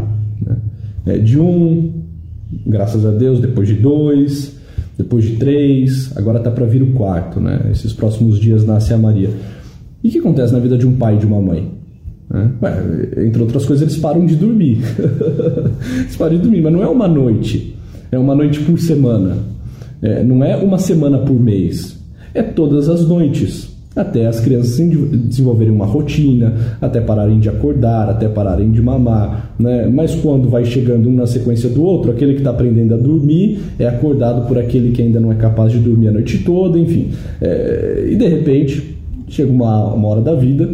Né? 0.44 0.56
É, 1.06 1.18
de 1.18 1.38
um, 1.38 1.92
graças 2.66 3.06
a 3.06 3.10
Deus, 3.10 3.40
depois 3.40 3.68
de 3.68 3.74
dois, 3.74 4.56
depois 4.96 5.24
de 5.24 5.36
três, 5.36 6.12
agora 6.16 6.38
está 6.38 6.50
para 6.50 6.66
vir 6.66 6.82
o 6.82 6.92
quarto, 6.92 7.40
né? 7.40 7.68
Esses 7.70 7.92
próximos 7.92 8.38
dias 8.38 8.64
nasce 8.66 8.92
a 8.92 8.98
Maria. 8.98 9.30
E 10.02 10.08
o 10.08 10.10
que 10.10 10.18
acontece 10.18 10.52
na 10.52 10.58
vida 10.58 10.76
de 10.76 10.86
um 10.86 10.96
pai 10.96 11.16
e 11.16 11.18
de 11.18 11.26
uma 11.26 11.40
mãe? 11.40 11.70
Né? 12.28 12.50
entre 13.26 13.42
outras 13.42 13.66
coisas, 13.66 13.82
eles 13.82 13.96
param 14.00 14.24
de 14.24 14.36
dormir. 14.36 14.78
eles 16.00 16.16
param 16.16 16.36
de 16.36 16.42
dormir, 16.42 16.62
mas 16.62 16.72
não 16.72 16.82
é 16.82 16.88
uma 16.88 17.06
noite. 17.06 17.76
É 18.10 18.18
uma 18.18 18.34
noite 18.34 18.60
por 18.60 18.78
semana. 18.78 19.36
É, 20.00 20.22
não 20.22 20.42
é 20.42 20.56
uma 20.56 20.78
semana 20.78 21.18
por 21.18 21.38
mês. 21.38 21.98
É 22.34 22.42
todas 22.42 22.88
as 22.88 23.06
noites 23.06 23.71
até 23.94 24.26
as 24.26 24.40
crianças 24.40 24.78
desenvolverem 24.78 25.72
uma 25.72 25.84
rotina, 25.84 26.54
até 26.80 27.00
pararem 27.00 27.38
de 27.38 27.48
acordar, 27.48 28.08
até 28.08 28.28
pararem 28.28 28.70
de 28.70 28.80
mamar, 28.80 29.54
né? 29.58 29.86
Mas 29.86 30.14
quando 30.14 30.48
vai 30.48 30.64
chegando 30.64 31.08
um 31.08 31.12
na 31.12 31.26
sequência 31.26 31.68
do 31.68 31.82
outro, 31.82 32.10
aquele 32.10 32.32
que 32.32 32.38
está 32.38 32.50
aprendendo 32.50 32.94
a 32.94 32.96
dormir 32.96 33.60
é 33.78 33.86
acordado 33.86 34.48
por 34.48 34.58
aquele 34.58 34.92
que 34.92 35.02
ainda 35.02 35.20
não 35.20 35.30
é 35.30 35.34
capaz 35.34 35.72
de 35.72 35.78
dormir 35.78 36.08
a 36.08 36.12
noite 36.12 36.38
toda, 36.38 36.78
enfim. 36.78 37.10
É... 37.40 38.08
e 38.10 38.16
de 38.16 38.26
repente 38.26 38.96
chega 39.28 39.50
uma, 39.50 39.92
uma 39.92 40.08
hora 40.08 40.20
da 40.20 40.34
vida, 40.34 40.68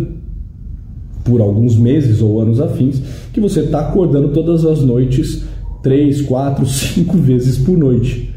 por 1.24 1.40
alguns 1.40 1.76
meses 1.76 2.22
ou 2.22 2.40
anos 2.40 2.60
afins, 2.60 3.02
que 3.32 3.40
você 3.40 3.60
está 3.60 3.80
acordando 3.80 4.28
todas 4.28 4.64
as 4.64 4.80
noites, 4.82 5.44
três, 5.82 6.22
quatro, 6.22 6.64
cinco 6.66 7.16
vezes 7.18 7.58
por 7.58 7.76
noite. 7.76 8.32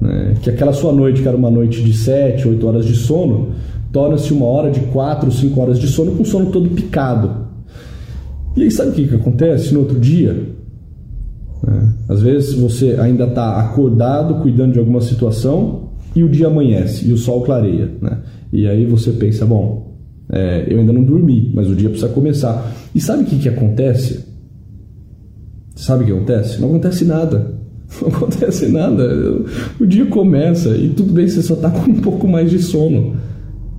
Né? 0.00 0.34
Que 0.42 0.50
aquela 0.50 0.72
sua 0.72 0.92
noite, 0.92 1.22
que 1.22 1.28
era 1.28 1.36
uma 1.36 1.50
noite 1.50 1.82
de 1.82 1.96
sete, 1.96 2.48
oito 2.48 2.66
horas 2.66 2.84
de 2.84 2.96
sono, 2.96 3.50
torna-se 3.92 4.32
uma 4.32 4.46
hora 4.46 4.70
de 4.70 4.80
quatro, 4.86 5.30
cinco 5.30 5.60
horas 5.60 5.78
de 5.78 5.86
sono 5.86 6.12
com 6.12 6.22
o 6.22 6.26
sono 6.26 6.50
todo 6.50 6.70
picado. 6.70 7.46
E 8.56 8.62
aí 8.62 8.70
sabe 8.70 8.90
o 8.90 8.92
que, 8.94 9.06
que 9.06 9.14
acontece 9.14 9.72
no 9.72 9.80
outro 9.80 10.00
dia? 10.00 10.48
É, 11.66 12.12
às 12.12 12.22
vezes 12.22 12.54
você 12.54 12.96
ainda 12.98 13.24
está 13.24 13.60
acordado 13.60 14.42
cuidando 14.42 14.72
de 14.72 14.78
alguma 14.78 15.00
situação 15.00 15.90
e 16.16 16.24
o 16.24 16.28
dia 16.28 16.48
amanhece 16.48 17.08
e 17.08 17.12
o 17.12 17.18
sol 17.18 17.42
clareia. 17.42 17.90
Né? 18.00 18.18
E 18.52 18.66
aí 18.66 18.84
você 18.84 19.12
pensa, 19.12 19.46
bom, 19.46 19.96
é, 20.30 20.66
eu 20.68 20.78
ainda 20.78 20.92
não 20.92 21.04
dormi, 21.04 21.52
mas 21.54 21.68
o 21.68 21.74
dia 21.74 21.88
precisa 21.88 22.10
começar. 22.10 22.72
E 22.94 23.00
sabe 23.00 23.22
o 23.22 23.26
que, 23.26 23.38
que 23.38 23.48
acontece? 23.48 24.24
Sabe 25.76 26.04
o 26.04 26.06
que 26.06 26.12
acontece? 26.12 26.60
Não 26.60 26.68
acontece 26.68 27.04
nada. 27.04 27.60
Não 28.00 28.08
acontece 28.08 28.68
nada. 28.68 29.04
O 29.78 29.84
dia 29.84 30.06
começa 30.06 30.70
e 30.70 30.88
tudo 30.88 31.12
bem, 31.12 31.28
você 31.28 31.42
só 31.42 31.52
está 31.52 31.70
com 31.70 31.90
um 31.90 32.00
pouco 32.00 32.26
mais 32.26 32.50
de 32.50 32.58
sono. 32.58 33.16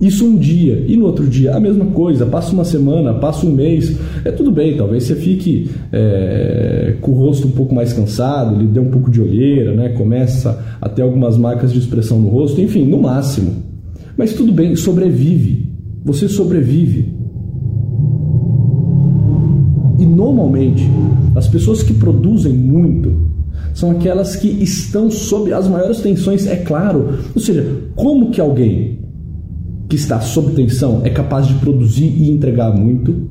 Isso 0.00 0.26
um 0.26 0.36
dia, 0.36 0.84
e 0.88 0.96
no 0.96 1.06
outro 1.06 1.26
dia 1.26 1.54
a 1.54 1.60
mesma 1.60 1.86
coisa, 1.86 2.26
passa 2.26 2.52
uma 2.52 2.64
semana, 2.64 3.14
passa 3.14 3.46
um 3.46 3.52
mês, 3.52 3.96
é 4.24 4.32
tudo 4.32 4.50
bem, 4.50 4.76
talvez 4.76 5.04
você 5.04 5.14
fique 5.14 5.70
é, 5.92 6.96
com 7.00 7.12
o 7.12 7.14
rosto 7.14 7.46
um 7.46 7.52
pouco 7.52 7.74
mais 7.74 7.92
cansado, 7.92 8.58
lhe 8.58 8.66
dê 8.66 8.80
um 8.80 8.90
pouco 8.90 9.08
de 9.10 9.20
olheira, 9.20 9.72
né? 9.72 9.90
começa 9.90 10.76
a 10.80 10.88
ter 10.88 11.02
algumas 11.02 11.36
marcas 11.36 11.72
de 11.72 11.78
expressão 11.78 12.20
no 12.20 12.28
rosto, 12.28 12.60
enfim, 12.60 12.84
no 12.84 13.00
máximo. 13.00 13.52
Mas 14.16 14.32
tudo 14.32 14.52
bem, 14.52 14.74
sobrevive, 14.74 15.72
você 16.04 16.28
sobrevive. 16.28 17.14
E 19.98 20.04
normalmente, 20.04 20.84
as 21.36 21.46
pessoas 21.46 21.84
que 21.84 21.94
produzem 21.94 22.52
muito 22.52 23.32
são 23.72 23.92
aquelas 23.92 24.34
que 24.34 24.48
estão 24.48 25.08
sob 25.10 25.52
as 25.52 25.68
maiores 25.68 26.00
tensões, 26.00 26.46
é 26.46 26.56
claro. 26.56 27.18
Ou 27.34 27.40
seja, 27.40 27.64
como 27.94 28.30
que 28.30 28.40
alguém 28.40 29.03
que 29.88 29.96
está 29.96 30.20
sob 30.20 30.52
tensão 30.52 31.02
é 31.04 31.10
capaz 31.10 31.46
de 31.46 31.54
produzir 31.54 32.06
e 32.06 32.30
entregar 32.30 32.72
muito. 32.72 33.28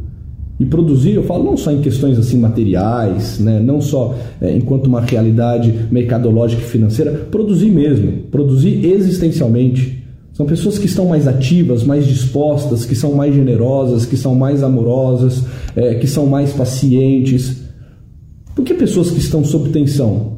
E 0.60 0.66
produzir, 0.66 1.16
eu 1.16 1.24
falo 1.24 1.44
não 1.44 1.58
só 1.58 1.72
em 1.72 1.82
questões 1.82 2.18
assim 2.18 2.38
materiais, 2.38 3.40
né? 3.40 3.60
não 3.60 3.82
só 3.82 4.16
é, 4.40 4.56
enquanto 4.56 4.86
uma 4.86 5.02
realidade 5.02 5.74
mercadológica 5.92 6.62
e 6.62 6.66
financeira, 6.66 7.12
produzir 7.32 7.72
mesmo, 7.72 8.24
produzir 8.30 8.86
existencialmente. 8.86 10.04
São 10.32 10.46
pessoas 10.46 10.78
que 10.78 10.86
estão 10.86 11.08
mais 11.08 11.28
ativas, 11.28 11.84
mais 11.84 12.06
dispostas, 12.06 12.86
que 12.86 12.96
são 12.96 13.14
mais 13.14 13.34
generosas, 13.34 14.06
que 14.06 14.16
são 14.16 14.36
mais 14.36 14.64
amorosas, 14.64 15.44
é, 15.76 15.96
que 15.96 16.08
são 16.08 16.28
mais 16.28 16.54
pacientes. 16.54 17.64
Por 18.56 18.64
que 18.64 18.74
pessoas 18.74 19.10
que 19.10 19.20
estão 19.20 19.44
sob 19.44 19.70
tensão 19.70 20.38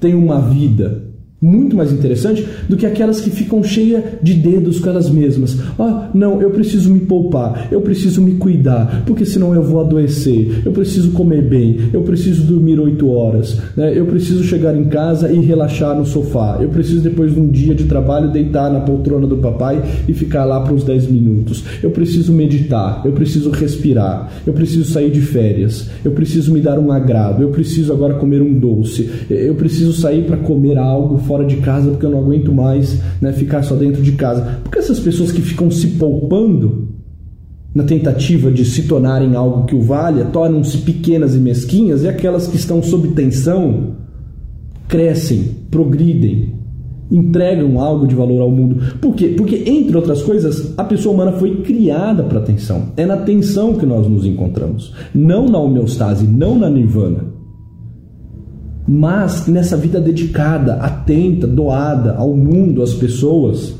têm 0.00 0.14
uma 0.14 0.40
vida 0.40 1.11
muito 1.42 1.76
mais 1.76 1.92
interessante 1.92 2.46
do 2.68 2.76
que 2.76 2.86
aquelas 2.86 3.20
que 3.20 3.30
ficam 3.30 3.64
cheias 3.64 4.04
de 4.22 4.34
dedos 4.34 4.78
com 4.78 4.88
elas 4.88 5.10
mesmas. 5.10 5.58
Ah, 5.76 6.08
não, 6.14 6.40
eu 6.40 6.50
preciso 6.50 6.92
me 6.92 7.00
poupar, 7.00 7.66
eu 7.72 7.80
preciso 7.80 8.22
me 8.22 8.36
cuidar, 8.36 9.02
porque 9.04 9.24
senão 9.24 9.52
eu 9.52 9.62
vou 9.62 9.80
adoecer. 9.80 10.62
Eu 10.64 10.70
preciso 10.70 11.10
comer 11.10 11.42
bem, 11.42 11.90
eu 11.92 12.02
preciso 12.02 12.44
dormir 12.44 12.78
oito 12.78 13.10
horas, 13.10 13.58
né? 13.76 13.92
eu 13.96 14.06
preciso 14.06 14.44
chegar 14.44 14.76
em 14.76 14.84
casa 14.84 15.32
e 15.32 15.40
relaxar 15.40 15.98
no 15.98 16.06
sofá. 16.06 16.58
Eu 16.60 16.68
preciso, 16.68 17.00
depois 17.00 17.34
de 17.34 17.40
um 17.40 17.48
dia 17.48 17.74
de 17.74 17.84
trabalho, 17.84 18.30
deitar 18.30 18.72
na 18.72 18.80
poltrona 18.80 19.26
do 19.26 19.38
papai 19.38 19.82
e 20.06 20.12
ficar 20.12 20.44
lá 20.44 20.60
por 20.60 20.72
uns 20.74 20.84
dez 20.84 21.08
minutos. 21.08 21.64
Eu 21.82 21.90
preciso 21.90 22.32
meditar, 22.32 23.02
eu 23.04 23.12
preciso 23.12 23.50
respirar, 23.50 24.30
eu 24.46 24.52
preciso 24.52 24.84
sair 24.84 25.10
de 25.10 25.20
férias, 25.20 25.90
eu 26.04 26.12
preciso 26.12 26.52
me 26.52 26.60
dar 26.60 26.78
um 26.78 26.92
agrado, 26.92 27.42
eu 27.42 27.48
preciso 27.48 27.92
agora 27.92 28.14
comer 28.14 28.40
um 28.40 28.52
doce, 28.52 29.10
eu 29.28 29.54
preciso 29.54 29.92
sair 29.92 30.24
para 30.24 30.36
comer 30.36 30.78
algo 30.78 31.18
fora 31.32 31.46
de 31.46 31.56
casa 31.56 31.90
porque 31.90 32.04
eu 32.04 32.10
não 32.10 32.18
aguento 32.18 32.52
mais 32.52 33.00
né, 33.18 33.32
ficar 33.32 33.62
só 33.62 33.74
dentro 33.74 34.02
de 34.02 34.12
casa. 34.12 34.60
Porque 34.62 34.78
essas 34.78 35.00
pessoas 35.00 35.32
que 35.32 35.40
ficam 35.40 35.70
se 35.70 35.86
poupando 35.92 36.88
na 37.74 37.84
tentativa 37.84 38.50
de 38.50 38.66
se 38.66 38.82
tornarem 38.82 39.34
algo 39.34 39.64
que 39.64 39.74
o 39.74 39.80
valha, 39.80 40.26
tornam-se 40.26 40.76
pequenas 40.78 41.34
e 41.34 41.38
mesquinhas, 41.38 42.02
e 42.02 42.08
aquelas 42.08 42.46
que 42.46 42.56
estão 42.56 42.82
sob 42.82 43.08
tensão 43.08 43.94
crescem, 44.86 45.56
progridem, 45.70 46.52
entregam 47.10 47.80
algo 47.80 48.06
de 48.06 48.14
valor 48.14 48.42
ao 48.42 48.50
mundo. 48.50 48.98
Por 49.00 49.14
quê? 49.14 49.28
Porque, 49.34 49.62
entre 49.66 49.96
outras 49.96 50.20
coisas, 50.20 50.74
a 50.76 50.84
pessoa 50.84 51.14
humana 51.14 51.32
foi 51.32 51.62
criada 51.62 52.24
para 52.24 52.40
a 52.40 52.42
tensão. 52.42 52.88
É 52.94 53.06
na 53.06 53.16
tensão 53.16 53.72
que 53.72 53.86
nós 53.86 54.06
nos 54.06 54.26
encontramos, 54.26 54.92
não 55.14 55.46
na 55.46 55.58
homeostase, 55.58 56.26
não 56.26 56.58
na 56.58 56.68
nirvana 56.68 57.31
mas 58.94 59.46
nessa 59.46 59.74
vida 59.74 59.98
dedicada, 59.98 60.74
atenta, 60.74 61.46
doada 61.46 62.14
ao 62.14 62.36
mundo, 62.36 62.82
às 62.82 62.92
pessoas. 62.92 63.72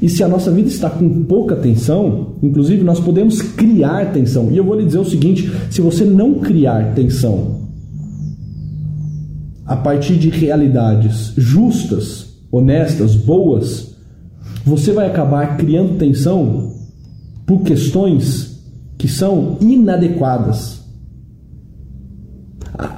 E 0.00 0.08
se 0.08 0.24
a 0.24 0.28
nossa 0.28 0.50
vida 0.50 0.68
está 0.68 0.88
com 0.88 1.24
pouca 1.24 1.54
tensão, 1.54 2.36
inclusive 2.42 2.82
nós 2.82 2.98
podemos 2.98 3.42
criar 3.42 4.14
tensão. 4.14 4.50
E 4.50 4.56
eu 4.56 4.64
vou 4.64 4.80
lhe 4.80 4.86
dizer 4.86 4.98
o 4.98 5.04
seguinte: 5.04 5.52
se 5.70 5.82
você 5.82 6.06
não 6.06 6.36
criar 6.36 6.94
tensão 6.94 7.68
a 9.66 9.76
partir 9.76 10.16
de 10.16 10.30
realidades 10.30 11.34
justas, 11.36 12.28
honestas, 12.50 13.14
boas, 13.14 13.94
você 14.64 14.90
vai 14.90 15.06
acabar 15.06 15.58
criando 15.58 15.98
tensão 15.98 16.72
por 17.44 17.60
questões 17.60 18.58
que 18.96 19.06
são 19.06 19.58
inadequadas 19.60 20.79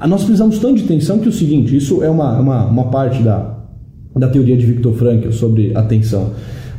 nós 0.06 0.24
precisamos 0.24 0.58
tanto 0.58 0.76
de 0.76 0.84
tensão 0.84 1.18
que 1.18 1.26
é 1.26 1.28
o 1.28 1.32
seguinte, 1.32 1.76
isso 1.76 2.02
é 2.02 2.10
uma, 2.10 2.38
uma, 2.38 2.66
uma 2.66 2.84
parte 2.84 3.22
da, 3.22 3.58
da 4.16 4.28
teoria 4.28 4.56
de 4.56 4.66
Viktor 4.66 4.92
Frankl 4.94 5.30
sobre 5.30 5.72
a 5.74 5.82
tensão. 5.82 6.30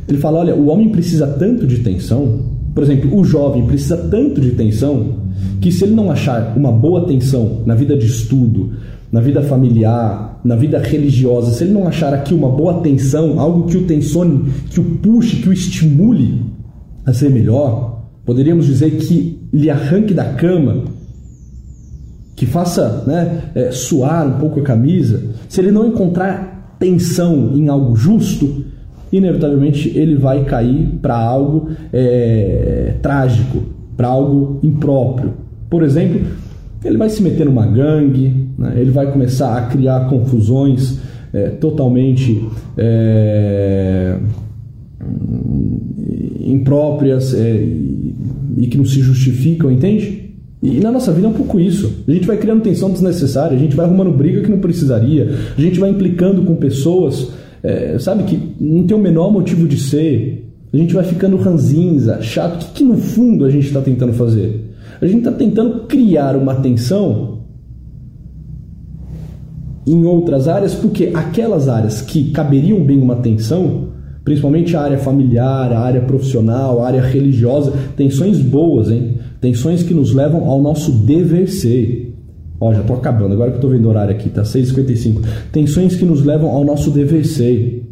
Ele 0.08 0.18
fala, 0.18 0.38
olha, 0.40 0.54
o 0.54 0.66
homem 0.66 0.90
precisa 0.90 1.26
tanto 1.26 1.66
de 1.66 1.78
tensão, 1.78 2.40
por 2.74 2.82
exemplo, 2.82 3.16
o 3.16 3.24
jovem 3.24 3.64
precisa 3.66 3.96
tanto 3.96 4.40
de 4.40 4.50
tensão, 4.50 5.24
que 5.60 5.70
se 5.70 5.84
ele 5.84 5.94
não 5.94 6.10
achar 6.10 6.54
uma 6.56 6.72
boa 6.72 7.06
tensão 7.06 7.62
na 7.64 7.74
vida 7.74 7.96
de 7.96 8.06
estudo, 8.06 8.72
na 9.12 9.20
vida 9.20 9.42
familiar, 9.42 10.40
na 10.44 10.56
vida 10.56 10.78
religiosa, 10.78 11.52
se 11.52 11.64
ele 11.64 11.72
não 11.72 11.86
achar 11.86 12.12
aqui 12.12 12.34
uma 12.34 12.48
boa 12.48 12.80
tensão, 12.80 13.38
algo 13.38 13.68
que 13.68 13.76
o 13.76 13.84
tensione, 13.84 14.50
que 14.70 14.80
o 14.80 14.84
puxe, 14.84 15.36
que 15.36 15.48
o 15.48 15.52
estimule 15.52 16.42
a 17.06 17.12
ser 17.12 17.30
melhor, 17.30 18.02
poderíamos 18.26 18.66
dizer 18.66 18.90
que 18.96 19.38
lhe 19.52 19.70
arranque 19.70 20.12
da 20.12 20.24
cama 20.24 20.82
que 22.44 22.50
faça 22.50 23.04
né, 23.06 23.44
é, 23.54 23.70
suar 23.70 24.26
um 24.26 24.38
pouco 24.38 24.60
a 24.60 24.62
camisa, 24.62 25.22
se 25.48 25.60
ele 25.60 25.70
não 25.70 25.88
encontrar 25.88 26.76
tensão 26.78 27.52
em 27.54 27.68
algo 27.68 27.96
justo, 27.96 28.64
inevitavelmente 29.10 29.90
ele 29.96 30.16
vai 30.16 30.44
cair 30.44 30.98
para 31.00 31.16
algo 31.16 31.70
é, 31.92 32.94
trágico, 33.00 33.62
para 33.96 34.08
algo 34.08 34.60
impróprio. 34.62 35.32
Por 35.70 35.82
exemplo, 35.82 36.20
ele 36.84 36.98
vai 36.98 37.08
se 37.08 37.22
meter 37.22 37.46
numa 37.46 37.66
gangue, 37.66 38.48
né, 38.58 38.74
ele 38.76 38.90
vai 38.90 39.10
começar 39.10 39.56
a 39.56 39.62
criar 39.62 40.08
confusões 40.10 40.98
é, 41.32 41.48
totalmente 41.48 42.46
é, 42.76 44.18
impróprias 46.40 47.32
é, 47.32 47.66
e 48.56 48.66
que 48.70 48.76
não 48.76 48.84
se 48.84 49.00
justificam, 49.00 49.70
entende? 49.70 50.23
E 50.64 50.80
na 50.80 50.90
nossa 50.90 51.12
vida 51.12 51.26
é 51.26 51.30
um 51.30 51.34
pouco 51.34 51.60
isso. 51.60 52.04
A 52.08 52.10
gente 52.10 52.26
vai 52.26 52.38
criando 52.38 52.62
tensão 52.62 52.90
desnecessária, 52.90 53.54
a 53.54 53.60
gente 53.60 53.76
vai 53.76 53.84
arrumando 53.84 54.10
briga 54.10 54.40
que 54.40 54.50
não 54.50 54.60
precisaria, 54.60 55.30
a 55.58 55.60
gente 55.60 55.78
vai 55.78 55.90
implicando 55.90 56.42
com 56.42 56.56
pessoas, 56.56 57.28
é, 57.62 57.98
sabe, 57.98 58.22
que 58.22 58.54
não 58.58 58.86
tem 58.86 58.96
o 58.96 59.00
menor 59.00 59.30
motivo 59.30 59.68
de 59.68 59.78
ser. 59.78 60.50
A 60.72 60.76
gente 60.78 60.94
vai 60.94 61.04
ficando 61.04 61.36
ranzinza, 61.36 62.22
chato. 62.22 62.54
O 62.54 62.58
que, 62.58 62.66
que 62.76 62.84
no 62.84 62.96
fundo 62.96 63.44
a 63.44 63.50
gente 63.50 63.66
está 63.66 63.82
tentando 63.82 64.14
fazer? 64.14 64.74
A 65.02 65.06
gente 65.06 65.18
está 65.18 65.32
tentando 65.32 65.80
criar 65.80 66.34
uma 66.34 66.54
tensão 66.54 67.40
em 69.86 70.02
outras 70.06 70.48
áreas, 70.48 70.74
porque 70.74 71.10
aquelas 71.12 71.68
áreas 71.68 72.00
que 72.00 72.30
caberiam 72.30 72.82
bem 72.82 73.02
uma 73.02 73.16
tensão, 73.16 73.88
principalmente 74.24 74.74
a 74.74 74.80
área 74.80 74.96
familiar, 74.96 75.70
a 75.74 75.80
área 75.80 76.00
profissional, 76.00 76.82
a 76.82 76.86
área 76.86 77.02
religiosa, 77.02 77.70
tensões 77.94 78.40
boas, 78.40 78.90
hein? 78.90 79.13
Tensões 79.44 79.82
que 79.82 79.92
nos 79.92 80.14
levam 80.14 80.48
ao 80.48 80.62
nosso 80.62 80.90
dever 80.90 81.50
ser. 81.50 82.16
Ó, 82.58 82.72
já 82.72 82.82
tô 82.82 82.94
acabando, 82.94 83.34
agora 83.34 83.50
que 83.50 83.58
eu 83.58 83.60
tô 83.60 83.68
vendo 83.68 83.84
o 83.84 83.88
horário 83.90 84.14
aqui, 84.14 84.30
tá 84.30 84.40
6h55. 84.40 85.20
Tensões 85.52 85.96
que 85.96 86.04
nos 86.06 86.24
levam 86.24 86.48
ao 86.48 86.64
nosso 86.64 86.90
dever 86.90 87.26
ser. 87.26 87.86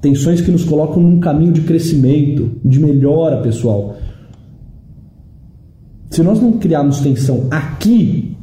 Tensões 0.00 0.40
que 0.40 0.52
nos 0.52 0.64
colocam 0.64 1.02
num 1.02 1.18
caminho 1.18 1.50
de 1.50 1.62
crescimento, 1.62 2.60
de 2.64 2.78
melhora, 2.78 3.42
pessoal. 3.42 3.96
Se 6.10 6.22
nós 6.22 6.40
não 6.40 6.52
criarmos 6.58 7.00
tensão 7.00 7.48
aqui, 7.50 8.36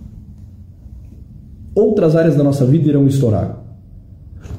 outras 1.74 2.18
áreas 2.18 2.36
da 2.36 2.44
nossa 2.44 2.66
vida 2.66 2.90
irão 2.90 3.08
estourar. 3.08 3.63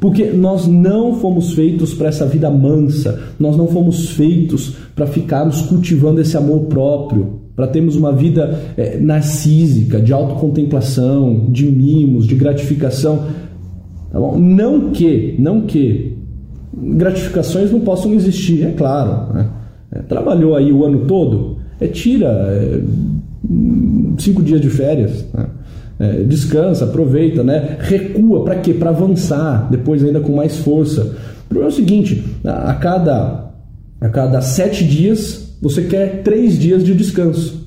Porque 0.04 0.32
nós 0.32 0.66
não 0.66 1.14
fomos 1.14 1.54
feitos 1.54 1.94
para 1.94 2.08
essa 2.08 2.26
vida 2.26 2.50
mansa, 2.50 3.22
nós 3.40 3.56
não 3.56 3.66
fomos 3.66 4.10
feitos 4.10 4.76
para 4.94 5.06
ficarmos 5.06 5.62
cultivando 5.62 6.20
esse 6.20 6.36
amor 6.36 6.66
próprio, 6.66 7.40
para 7.56 7.66
termos 7.68 7.96
uma 7.96 8.12
vida 8.12 8.54
é, 8.76 8.98
narcísica, 8.98 9.98
de 9.98 10.12
autocontemplação, 10.12 11.46
de 11.48 11.64
mimos, 11.64 12.26
de 12.26 12.34
gratificação. 12.34 13.24
Tá? 14.12 14.20
Não 14.20 14.90
que, 14.90 15.36
não 15.38 15.62
que 15.62 16.18
gratificações 16.70 17.72
não 17.72 17.80
possam 17.80 18.12
existir, 18.12 18.62
é 18.62 18.72
claro. 18.72 19.32
Né? 19.32 19.48
É, 19.90 19.98
trabalhou 20.00 20.54
aí 20.54 20.70
o 20.70 20.84
ano 20.84 21.06
todo, 21.06 21.56
é, 21.80 21.86
tira 21.86 22.26
é, 22.28 22.78
cinco 24.18 24.42
dias 24.42 24.60
de 24.60 24.68
férias, 24.68 25.24
né? 25.32 25.46
É, 25.98 26.22
descansa, 26.24 26.84
aproveita, 26.84 27.42
né? 27.42 27.76
recua 27.80 28.44
para 28.44 28.56
quê? 28.56 28.74
Para 28.74 28.90
avançar, 28.90 29.68
depois 29.70 30.02
ainda 30.04 30.20
com 30.20 30.34
mais 30.34 30.58
força. 30.58 31.16
O 31.46 31.48
problema 31.48 31.70
é 31.70 31.72
o 31.72 31.76
seguinte: 31.76 32.24
a 32.44 32.74
cada, 32.74 33.50
a 34.00 34.08
cada 34.08 34.40
sete 34.40 34.84
dias 34.84 35.56
você 35.62 35.82
quer 35.82 36.22
três 36.22 36.58
dias 36.58 36.84
de 36.84 36.94
descanso. 36.94 37.66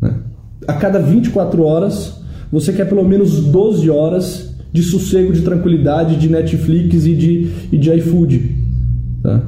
Né? 0.00 0.14
A 0.68 0.74
cada 0.74 0.98
24 0.98 1.62
horas 1.62 2.20
você 2.50 2.72
quer 2.72 2.86
pelo 2.86 3.02
menos 3.02 3.40
12 3.46 3.88
horas 3.88 4.54
de 4.70 4.82
sossego, 4.82 5.32
de 5.32 5.40
tranquilidade, 5.42 6.16
de 6.16 6.28
Netflix 6.28 7.06
e 7.06 7.14
de, 7.14 7.48
e 7.72 7.78
de 7.78 7.92
iFood. 7.94 8.56
Tá? 9.22 9.42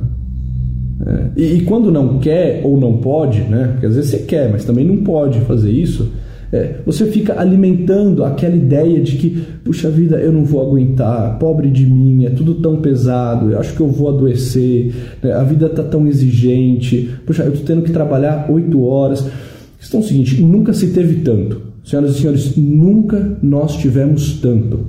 É, 1.07 1.27
e, 1.37 1.43
e, 1.55 1.61
quando 1.63 1.91
não 1.91 2.19
quer 2.19 2.63
ou 2.65 2.79
não 2.79 2.99
pode, 2.99 3.41
né? 3.41 3.69
Porque 3.73 3.87
às 3.87 3.95
vezes 3.95 4.11
você 4.11 4.19
quer, 4.19 4.51
mas 4.51 4.65
também 4.65 4.87
não 4.87 4.99
pode 4.99 5.41
fazer 5.41 5.71
isso. 5.71 6.11
É, 6.55 6.77
você 6.87 7.07
fica 7.07 7.41
alimentando 7.41 8.23
aquela 8.23 8.55
ideia 8.55 9.01
de 9.01 9.17
que, 9.17 9.43
puxa 9.65 9.91
vida, 9.91 10.21
eu 10.21 10.31
não 10.31 10.45
vou 10.45 10.63
aguentar, 10.63 11.37
pobre 11.37 11.69
de 11.69 11.85
mim, 11.85 12.27
é 12.27 12.31
tudo 12.31 12.55
tão 12.55 12.77
pesado, 12.77 13.51
eu 13.51 13.59
acho 13.59 13.75
que 13.75 13.81
eu 13.81 13.89
vou 13.89 14.09
adoecer, 14.09 14.95
né? 15.21 15.33
a 15.33 15.43
vida 15.43 15.67
está 15.67 15.83
tão 15.83 16.07
exigente, 16.07 17.11
puxa, 17.27 17.43
eu 17.43 17.55
estou 17.55 17.67
tendo 17.67 17.83
que 17.83 17.91
trabalhar 17.91 18.49
oito 18.53 18.85
horas. 18.85 19.27
A 19.27 19.81
questão 19.81 19.99
é 19.99 20.03
o 20.05 20.07
seguinte: 20.07 20.41
nunca 20.43 20.73
se 20.73 20.93
teve 20.93 21.23
tanto. 21.23 21.61
Senhoras 21.85 22.13
e 22.13 22.21
senhores, 22.21 22.57
nunca 22.57 23.37
nós 23.43 23.77
tivemos 23.77 24.35
tanto. 24.41 24.87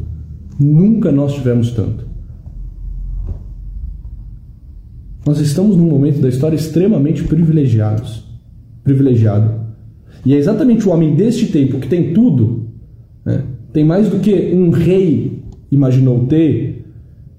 Nunca 0.60 1.12
nós 1.12 1.34
tivemos 1.34 1.71
tanto. 1.71 2.06
Nós 5.25 5.39
estamos 5.39 5.75
num 5.75 5.89
momento 5.89 6.21
da 6.21 6.30
história 6.30 6.56
extremamente 6.56 7.23
privilegiados. 7.23 8.23
Privilegiado. 8.84 9.64
E 10.25 10.33
é 10.33 10.38
exatamente 10.38 10.88
o 10.88 10.91
homem 10.91 11.15
deste 11.15 11.47
tempo 11.47 11.79
que 11.79 11.88
tem 11.88 12.13
tudo, 12.13 12.67
né? 13.25 13.43
tem 13.71 13.83
mais 13.83 14.09
do 14.09 14.19
que 14.19 14.33
um 14.53 14.69
rei 14.69 15.43
imaginou 15.71 16.25
ter, 16.25 16.85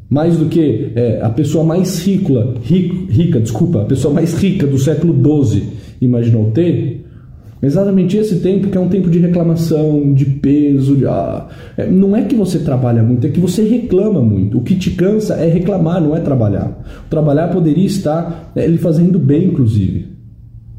mais 0.09 0.37
do 0.37 0.46
que 0.46 0.92
é, 0.94 1.20
a 1.20 1.31
pessoa 1.31 1.64
mais 1.64 1.99
rica, 2.05 2.55
rica, 2.62 3.12
rica, 3.12 3.40
desculpa, 3.40 3.83
a 3.83 3.85
pessoa 3.87 4.14
mais 4.14 4.35
rica 4.35 4.66
do 4.66 4.79
século 4.79 5.14
XII 5.44 5.62
imaginou 6.01 6.51
ter, 6.53 7.07
Exatamente 7.62 8.16
esse 8.18 8.40
tempo 8.40 8.68
que 8.68 8.77
é 8.77 8.81
um 8.81 8.88
tempo 8.88 9.09
de 9.09 9.18
reclamação, 9.18 10.12
de 10.12 10.27
peso, 10.27 10.94
de, 10.94 11.07
ah, 11.07 11.49
é, 11.77 11.87
não 11.90 12.14
é 12.14 12.22
que 12.22 12.35
você 12.35 12.59
trabalha 12.59 13.03
muito, 13.03 13.27
é 13.27 13.31
que 13.31 13.40
você 13.40 13.66
reclama 13.66 14.20
muito. 14.20 14.59
O 14.59 14.62
que 14.62 14.77
te 14.77 14.90
cansa 14.90 15.35
é 15.35 15.49
reclamar, 15.49 16.01
não 16.01 16.14
é 16.14 16.20
trabalhar. 16.20 16.85
O 17.07 17.11
trabalhar 17.11 17.49
poderia 17.49 17.87
estar 17.87 18.53
é, 18.55 18.66
lhe 18.66 18.77
fazendo 18.77 19.18
bem, 19.18 19.46
inclusive. 19.46 20.07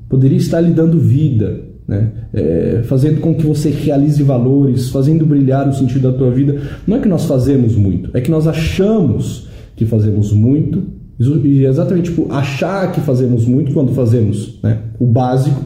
Poderia 0.08 0.38
estar 0.38 0.62
lhe 0.62 0.72
dando 0.72 1.00
vida, 1.00 1.62
né? 1.88 2.12
É, 2.34 2.82
fazendo 2.84 3.22
com 3.22 3.34
que 3.34 3.46
você 3.46 3.70
realize 3.70 4.22
valores, 4.22 4.90
fazendo 4.90 5.26
brilhar 5.26 5.68
o 5.68 5.74
sentido 5.74 6.12
da 6.12 6.18
tua 6.18 6.32
vida. 6.32 6.62
Não 6.86 6.98
é 6.98 7.00
que 7.00 7.08
nós 7.08 7.26
fazemos 7.26 7.76
muito, 7.76 8.10
é 8.16 8.22
que 8.22 8.30
nós 8.30 8.48
achamos 8.48 9.48
que 9.76 9.86
fazemos 9.86 10.34
muito. 10.34 10.98
E 11.20 11.66
exatamente 11.66 12.12
tipo, 12.12 12.32
achar 12.32 12.92
que 12.92 13.02
fazemos 13.02 13.46
muito 13.46 13.74
quando 13.74 13.92
fazemos 13.94 14.60
né, 14.62 14.78
o 15.00 15.08
básico 15.08 15.66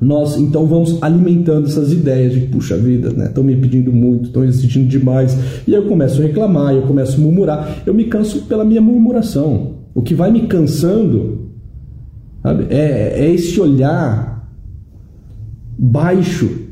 nós 0.00 0.36
então 0.36 0.66
vamos 0.66 1.02
alimentando 1.02 1.66
essas 1.66 1.90
ideias 1.90 2.32
de 2.32 2.40
puxa 2.40 2.76
vida, 2.76 3.10
né? 3.10 3.26
Estão 3.26 3.42
me 3.42 3.56
pedindo 3.56 3.92
muito, 3.92 4.26
estão 4.26 4.44
exigindo 4.44 4.88
demais. 4.88 5.36
E 5.66 5.72
eu 5.72 5.86
começo 5.86 6.20
a 6.20 6.24
reclamar, 6.24 6.74
eu 6.74 6.82
começo 6.82 7.16
a 7.16 7.20
murmurar. 7.20 7.82
Eu 7.86 7.94
me 7.94 8.04
canso 8.04 8.42
pela 8.42 8.64
minha 8.64 8.80
murmuração. 8.80 9.76
O 9.94 10.02
que 10.02 10.14
vai 10.14 10.30
me 10.30 10.42
cansando 10.42 11.50
sabe, 12.42 12.66
é, 12.68 13.14
é 13.24 13.30
esse 13.32 13.58
olhar 13.58 14.35
baixo. 15.78 16.66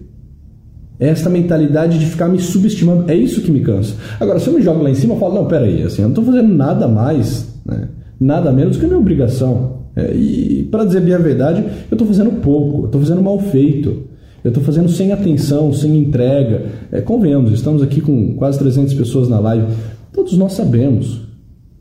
É 0.99 1.09
essa 1.09 1.29
mentalidade 1.29 1.99
de 1.99 2.07
ficar 2.07 2.29
me 2.29 2.39
subestimando. 2.39 3.11
É 3.11 3.15
isso 3.15 3.43
que 3.43 3.51
me 3.51 3.61
cansa. 3.61 3.95
Agora, 4.21 4.39
se 4.39 4.47
eu 4.49 4.55
me 4.55 4.63
jogo 4.63 4.83
lá 4.83 4.91
em 4.91 4.95
cima, 4.95 5.15
eu 5.15 5.19
falo, 5.19 5.35
não, 5.35 5.47
peraí, 5.47 5.83
assim, 5.83 6.03
eu 6.03 6.09
não 6.09 6.11
estou 6.11 6.25
fazendo 6.25 6.55
nada 6.55 6.87
mais, 6.87 7.53
né? 7.67 7.89
nada 8.19 8.53
menos 8.53 8.77
que 8.77 8.85
a 8.85 8.89
minha 8.89 9.01
obrigação. 9.01 9.85
É, 9.97 10.13
e 10.15 10.69
para 10.71 10.85
dizer 10.85 11.01
bem 11.01 11.15
a 11.15 11.19
verdade, 11.19 11.65
eu 11.91 11.95
estou 11.95 12.07
fazendo 12.07 12.41
pouco, 12.41 12.83
eu 12.83 12.87
estou 12.87 13.01
fazendo 13.01 13.23
mal 13.23 13.39
feito, 13.39 14.05
eu 14.43 14.49
estou 14.49 14.63
fazendo 14.63 14.89
sem 14.89 15.13
atenção, 15.13 15.73
sem 15.73 15.97
entrega. 15.97 16.67
É, 16.91 17.01
convenhamos, 17.01 17.53
estamos 17.53 17.83
aqui 17.83 18.01
com 18.01 18.35
quase 18.35 18.59
300 18.59 18.95
pessoas 18.95 19.29
na 19.29 19.39
live. 19.39 19.67
Todos 20.13 20.37
nós 20.37 20.53
sabemos 20.53 21.23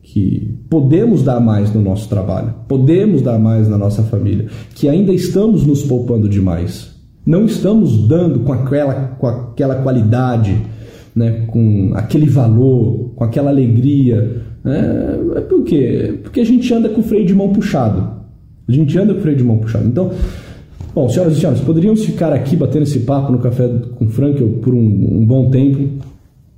que 0.01 0.59
podemos 0.69 1.23
dar 1.23 1.39
mais 1.39 1.73
no 1.73 1.81
nosso 1.81 2.07
trabalho, 2.07 2.53
podemos 2.67 3.21
dar 3.21 3.39
mais 3.39 3.67
na 3.67 3.77
nossa 3.77 4.03
família, 4.03 4.47
que 4.75 4.88
ainda 4.88 5.12
estamos 5.12 5.65
nos 5.65 5.81
poupando 5.83 6.29
demais. 6.29 6.92
Não 7.25 7.45
estamos 7.45 8.07
dando 8.07 8.41
com 8.41 8.53
aquela, 8.53 8.93
com 9.17 9.27
aquela 9.27 9.75
qualidade, 9.75 10.62
né, 11.15 11.45
com 11.47 11.91
aquele 11.93 12.25
valor, 12.25 13.12
com 13.15 13.23
aquela 13.23 13.49
alegria, 13.49 14.41
é, 14.65 15.38
é 15.39 15.41
por 15.41 15.63
quê? 15.63 16.19
Porque 16.23 16.39
a 16.39 16.45
gente 16.45 16.73
anda 16.73 16.88
com 16.89 17.01
o 17.01 17.03
freio 17.03 17.25
de 17.25 17.33
mão 17.33 17.51
puxado. 17.51 18.23
A 18.67 18.71
gente 18.71 18.97
anda 18.97 19.13
com 19.13 19.19
o 19.19 19.21
freio 19.21 19.38
de 19.38 19.43
mão 19.43 19.57
puxado. 19.57 19.86
Então, 19.86 20.12
bom, 20.95 21.09
senhoras 21.09 21.38
e 21.38 21.39
senhores, 21.39 21.59
poderíamos 21.62 22.05
ficar 22.05 22.31
aqui 22.31 22.55
batendo 22.55 22.83
esse 22.83 22.99
papo 22.99 23.31
no 23.31 23.39
Café 23.39 23.67
com 23.95 24.07
Frank 24.07 24.41
por 24.62 24.73
um, 24.73 24.79
um 24.79 25.25
bom 25.25 25.49
tempo. 25.49 26.01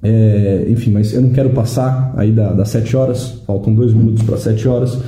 É, 0.03 0.67
enfim, 0.69 0.91
mas 0.91 1.13
eu 1.13 1.21
não 1.21 1.29
quero 1.29 1.49
passar 1.49 2.13
aí 2.15 2.31
da, 2.31 2.53
das 2.53 2.69
7 2.69 2.95
horas, 2.95 3.41
faltam 3.47 3.73
dois 3.73 3.91
minutos 3.91 4.21
para 4.21 4.37
7 4.37 4.67
horas. 4.67 4.99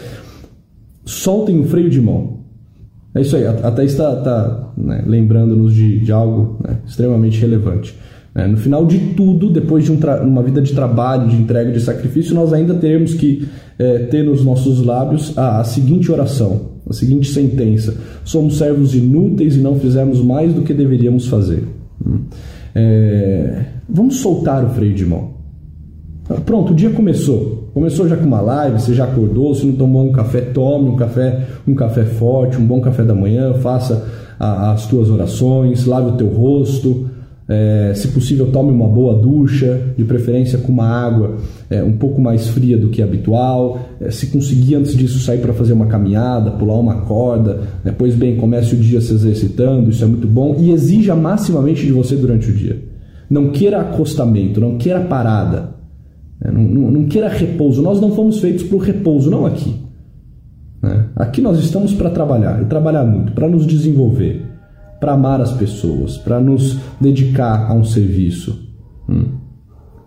Soltem 1.06 1.60
o 1.60 1.66
freio 1.66 1.90
de 1.90 2.02
mão. 2.02 2.37
É 3.18 3.22
isso 3.22 3.36
aí, 3.36 3.48
a, 3.48 3.72
Thaís 3.72 3.94
está 3.94 4.16
tá, 4.18 4.70
né, 4.78 5.04
lembrando-nos 5.04 5.74
de, 5.74 6.00
de 6.02 6.12
algo 6.12 6.60
né, 6.64 6.78
extremamente 6.86 7.42
relevante. 7.42 7.98
É, 8.36 8.46
no 8.46 8.58
final 8.58 8.86
de 8.86 9.00
tudo, 9.16 9.50
depois 9.50 9.86
de 9.86 9.92
um 9.92 9.98
uma 10.24 10.44
vida 10.44 10.62
de 10.62 10.72
trabalho, 10.72 11.28
de 11.28 11.36
entrega, 11.36 11.72
de 11.72 11.80
sacrifício, 11.80 12.36
nós 12.36 12.54
ainda 12.54 12.76
teremos 12.76 13.16
que 13.16 13.48
é, 13.80 14.00
ter 14.04 14.24
nos 14.24 14.46
nossos 14.46 14.86
lábios 14.86 15.36
a, 15.36 15.62
a, 15.62 15.64
seguinte 15.64 16.12
oração, 16.12 16.74
a 16.88 16.94
seguinte 16.94 17.32
sentença: 17.32 17.96
somos 18.24 18.60
servos 18.60 18.94
inúteis 18.94 19.56
e 19.56 19.60
não 19.60 19.80
fizemos 19.80 20.22
mais 20.22 20.54
do 20.54 20.62
que 20.62 20.72
deveríamos 20.72 21.26
fazer. 21.26 21.64
Hum. 22.06 22.20
É, 22.76 23.66
vamos 23.90 24.18
soltar 24.18 24.64
o 24.64 24.70
freio 24.70 24.94
de 24.94 25.08
mão. 25.08 25.32
Pronto, 26.46 26.74
o 26.74 26.76
dia 26.76 26.92
começou. 26.92 27.57
Começou 27.78 28.08
já 28.08 28.18
com 28.18 28.26
uma 28.26 28.42
live, 28.42 28.82
você 28.82 28.92
já 28.92 29.04
acordou, 29.04 29.54
se 29.54 29.64
não 29.64 29.76
tomou 29.76 30.04
um 30.04 30.12
café, 30.12 30.42
tome 30.42 30.90
um 30.90 30.96
café, 30.96 31.46
um 31.68 31.76
café 31.76 32.06
forte, 32.06 32.58
um 32.58 32.66
bom 32.66 32.82
café 32.82 33.04
da 33.04 33.14
manhã, 33.14 33.54
faça 33.54 34.04
a, 34.40 34.72
as 34.72 34.88
tuas 34.88 35.12
orações, 35.12 35.86
lave 35.86 36.10
o 36.10 36.14
teu 36.14 36.28
rosto, 36.28 37.08
é, 37.48 37.92
se 37.94 38.08
possível, 38.08 38.48
tome 38.48 38.72
uma 38.72 38.88
boa 38.88 39.22
ducha, 39.22 39.80
de 39.96 40.04
preferência 40.04 40.58
com 40.58 40.72
uma 40.72 40.88
água 40.88 41.36
é, 41.70 41.84
um 41.84 41.92
pouco 41.92 42.20
mais 42.20 42.48
fria 42.48 42.80
do 42.80 42.90
que 42.90 43.00
habitual. 43.00 43.80
É, 44.02 44.10
se 44.10 44.26
conseguir 44.26 44.74
antes 44.74 44.96
disso 44.96 45.20
sair 45.20 45.38
para 45.38 45.54
fazer 45.54 45.74
uma 45.74 45.86
caminhada, 45.86 46.50
pular 46.50 46.80
uma 46.80 47.02
corda, 47.02 47.60
né, 47.86 47.94
pois 47.96 48.16
bem, 48.16 48.38
comece 48.38 48.74
o 48.74 48.78
dia 48.80 49.00
se 49.02 49.14
exercitando, 49.14 49.92
isso 49.92 50.04
é 50.04 50.08
muito 50.08 50.28
bom 50.28 50.56
e 50.58 50.72
exija 50.72 51.16
maximamente 51.16 51.86
de 51.86 51.92
você 51.92 52.16
durante 52.16 52.50
o 52.50 52.54
dia. 52.56 52.82
Não 53.30 53.52
queira 53.52 53.82
acostamento, 53.82 54.60
não 54.60 54.80
queira 54.80 55.02
parada, 55.02 55.60
né, 55.60 55.77
não, 56.44 56.62
não, 56.62 56.92
não, 56.92 57.06
queira 57.06 57.30
repouso. 57.30 57.82
Nós 57.82 58.00
não 58.00 58.12
fomos 58.12 58.40
feitos 58.40 58.64
para 58.64 58.76
o 58.76 58.80
repouso, 58.80 59.30
não 59.30 59.46
aqui. 59.46 59.76
Né? 60.82 61.10
Aqui 61.16 61.42
nós 61.42 61.58
estamos 61.60 61.94
para 61.94 62.10
trabalhar 62.10 62.62
e 62.62 62.66
trabalhar 62.66 63.04
muito, 63.04 63.32
para 63.34 63.48
nos 63.48 63.66
desenvolver 63.66 64.48
para 65.00 65.14
amar 65.14 65.42
as 65.42 65.52
pessoas, 65.54 66.18
para 66.18 66.40
nos 66.40 66.78
dedicar 67.00 67.70
a 67.70 67.74
um 67.74 67.84
serviço. 67.84 68.60
Hum. 69.08 69.38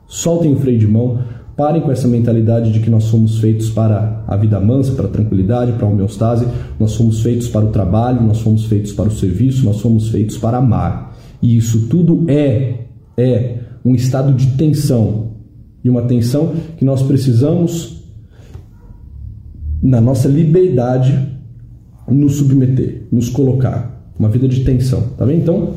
Soltem 0.07 0.53
o 0.53 0.57
freio 0.57 0.79
de 0.79 0.87
mão, 0.87 1.21
parem 1.57 1.81
com 1.81 1.93
essa 1.93 2.09
mentalidade 2.09 2.73
de 2.73 2.81
que 2.81 2.91
nós 2.91 3.05
somos 3.05 3.39
feitos 3.39 3.71
para 3.71 4.25
a 4.27 4.37
vida 4.37 4.59
mansa, 4.59 4.93
para 4.93 5.07
a 5.07 5.11
tranquilidade, 5.11 5.73
para 5.73 5.87
a 5.87 5.91
homeostase, 5.91 6.47
nós 6.79 6.93
somos 6.93 7.23
feitos 7.23 7.49
para 7.49 7.65
o 7.65 7.71
trabalho, 7.71 8.23
nós 8.23 8.39
somos 8.39 8.65
feitos 8.67 8.93
para 8.93 9.09
o 9.09 9.13
serviço, 9.13 9.65
nós 9.65 9.77
somos 9.77 10.09
feitos 10.09 10.37
para 10.39 10.59
amar. 10.59 11.17
E 11.41 11.57
isso 11.57 11.87
tudo 11.89 12.25
é 12.29 12.87
é 13.17 13.59
um 13.85 13.95
estado 13.95 14.33
de 14.33 14.47
tensão. 14.57 15.30
E 15.83 15.89
uma 15.89 16.03
tensão 16.03 16.55
que 16.77 16.85
nós 16.85 17.03
precisamos 17.03 18.05
na 19.83 20.01
nossa 20.01 20.29
liberdade 20.29 21.19
nos 22.09 22.37
submeter, 22.37 23.03
nos 23.11 23.29
colocar 23.29 24.13
uma 24.19 24.29
vida 24.29 24.47
de 24.47 24.63
tensão, 24.65 25.03
tá 25.17 25.25
bem? 25.25 25.39
Então, 25.39 25.75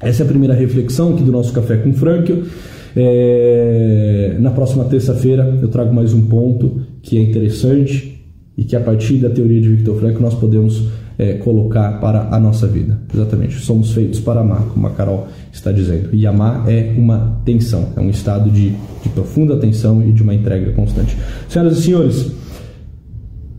essa 0.00 0.22
é 0.22 0.26
a 0.26 0.28
primeira 0.28 0.54
reflexão 0.54 1.14
aqui 1.14 1.22
do 1.22 1.32
nosso 1.32 1.52
Café 1.52 1.78
com 1.78 1.92
Franklin. 1.92 2.44
É... 2.94 4.36
Na 4.40 4.50
próxima 4.50 4.84
terça-feira 4.84 5.58
eu 5.60 5.68
trago 5.68 5.94
mais 5.94 6.12
um 6.12 6.26
ponto 6.26 6.82
que 7.02 7.16
é 7.16 7.22
interessante 7.22 8.24
e 8.56 8.64
que 8.64 8.76
a 8.76 8.80
partir 8.80 9.18
da 9.18 9.30
teoria 9.30 9.60
de 9.60 9.68
Victor 9.68 9.98
Frankl 9.98 10.20
nós 10.20 10.34
podemos 10.34 10.88
é, 11.18 11.34
colocar 11.34 12.00
para 12.00 12.28
a 12.30 12.38
nossa 12.38 12.66
vida. 12.66 12.98
Exatamente, 13.12 13.58
somos 13.60 13.92
feitos 13.92 14.20
para 14.20 14.40
amar, 14.40 14.62
como 14.72 14.86
a 14.86 14.90
Carol 14.90 15.26
está 15.52 15.72
dizendo. 15.72 16.10
E 16.12 16.26
amar 16.26 16.68
é 16.68 16.94
uma 16.96 17.40
tensão, 17.44 17.88
é 17.96 18.00
um 18.00 18.08
estado 18.08 18.50
de, 18.50 18.70
de 19.02 19.08
profunda 19.12 19.56
tensão 19.56 20.02
e 20.02 20.12
de 20.12 20.22
uma 20.22 20.34
entrega 20.34 20.72
constante. 20.72 21.16
Senhoras 21.48 21.78
e 21.78 21.82
senhores, 21.82 22.32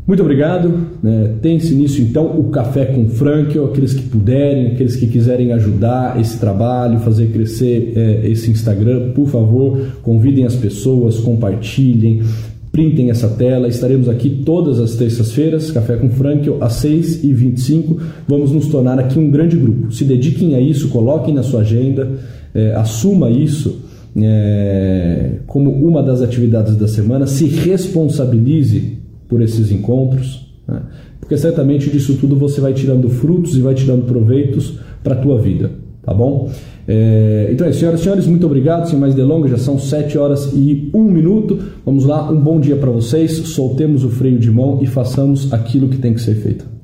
muito 0.09 0.23
obrigado. 0.23 0.87
Né? 1.03 1.35
Tem-se 1.39 1.75
nisso 1.75 2.01
então 2.01 2.39
o 2.39 2.45
Café 2.45 2.85
com 2.85 3.07
Frank, 3.09 3.55
aqueles 3.59 3.93
que 3.93 4.01
puderem, 4.01 4.71
aqueles 4.71 4.95
que 4.95 5.05
quiserem 5.05 5.51
ajudar 5.51 6.19
esse 6.19 6.39
trabalho, 6.39 6.97
fazer 6.97 7.27
crescer 7.27 7.93
é, 7.95 8.27
esse 8.27 8.49
Instagram, 8.49 9.11
por 9.11 9.27
favor, 9.27 9.79
convidem 10.01 10.45
as 10.45 10.55
pessoas, 10.55 11.19
compartilhem, 11.19 12.23
printem 12.71 13.09
essa 13.09 13.27
tela. 13.27 13.67
Estaremos 13.67 14.07
aqui 14.09 14.29
todas 14.45 14.79
as 14.79 14.95
terças-feiras, 14.95 15.71
Café 15.71 15.97
com 15.97 16.09
Frank, 16.09 16.49
às 16.61 16.83
6h25. 16.83 17.97
Vamos 18.27 18.51
nos 18.51 18.67
tornar 18.67 18.99
aqui 18.99 19.17
um 19.17 19.29
grande 19.29 19.57
grupo. 19.57 19.91
Se 19.91 20.03
dediquem 20.03 20.55
a 20.55 20.61
isso, 20.61 20.89
coloquem 20.89 21.33
na 21.33 21.43
sua 21.43 21.61
agenda, 21.61 22.11
é, 22.53 22.73
assuma 22.75 23.29
isso. 23.29 23.81
É, 24.17 25.33
como 25.45 25.71
uma 25.71 26.01
das 26.01 26.21
atividades 26.21 26.75
da 26.75 26.87
semana, 26.87 27.27
se 27.27 27.45
responsabilize 27.45 28.97
por 29.27 29.41
esses 29.41 29.71
encontros, 29.71 30.51
né? 30.67 30.81
porque 31.19 31.37
certamente 31.37 31.89
disso 31.91 32.15
tudo 32.15 32.35
você 32.35 32.59
vai 32.59 32.73
tirando 32.73 33.07
frutos 33.07 33.55
e 33.55 33.61
vai 33.61 33.75
tirando 33.75 34.05
proveitos 34.05 34.73
para 35.03 35.13
a 35.13 35.17
tua 35.17 35.39
vida, 35.39 35.71
tá 36.09 36.13
bom? 36.15 36.49
É, 36.87 37.49
então 37.51 37.67
é, 37.67 37.71
senhoras 37.71 37.99
e 37.99 38.03
senhores, 38.03 38.25
muito 38.25 38.47
obrigado, 38.47 38.89
sem 38.89 38.97
mais 38.97 39.13
delongas, 39.13 39.51
já 39.51 39.57
são 39.59 39.77
7 39.77 40.17
horas 40.17 40.51
e 40.55 40.89
1 40.91 41.03
minuto, 41.03 41.59
vamos 41.85 42.03
lá, 42.03 42.31
um 42.31 42.39
bom 42.39 42.59
dia 42.59 42.75
para 42.75 42.89
vocês, 42.89 43.31
soltemos 43.49 44.03
o 44.03 44.09
freio 44.09 44.39
de 44.39 44.49
mão 44.49 44.79
e 44.81 44.87
façamos 44.87 45.53
aquilo 45.53 45.87
que 45.87 45.97
tem 45.97 46.15
que 46.15 46.21
ser 46.21 46.33
feito. 46.33 46.78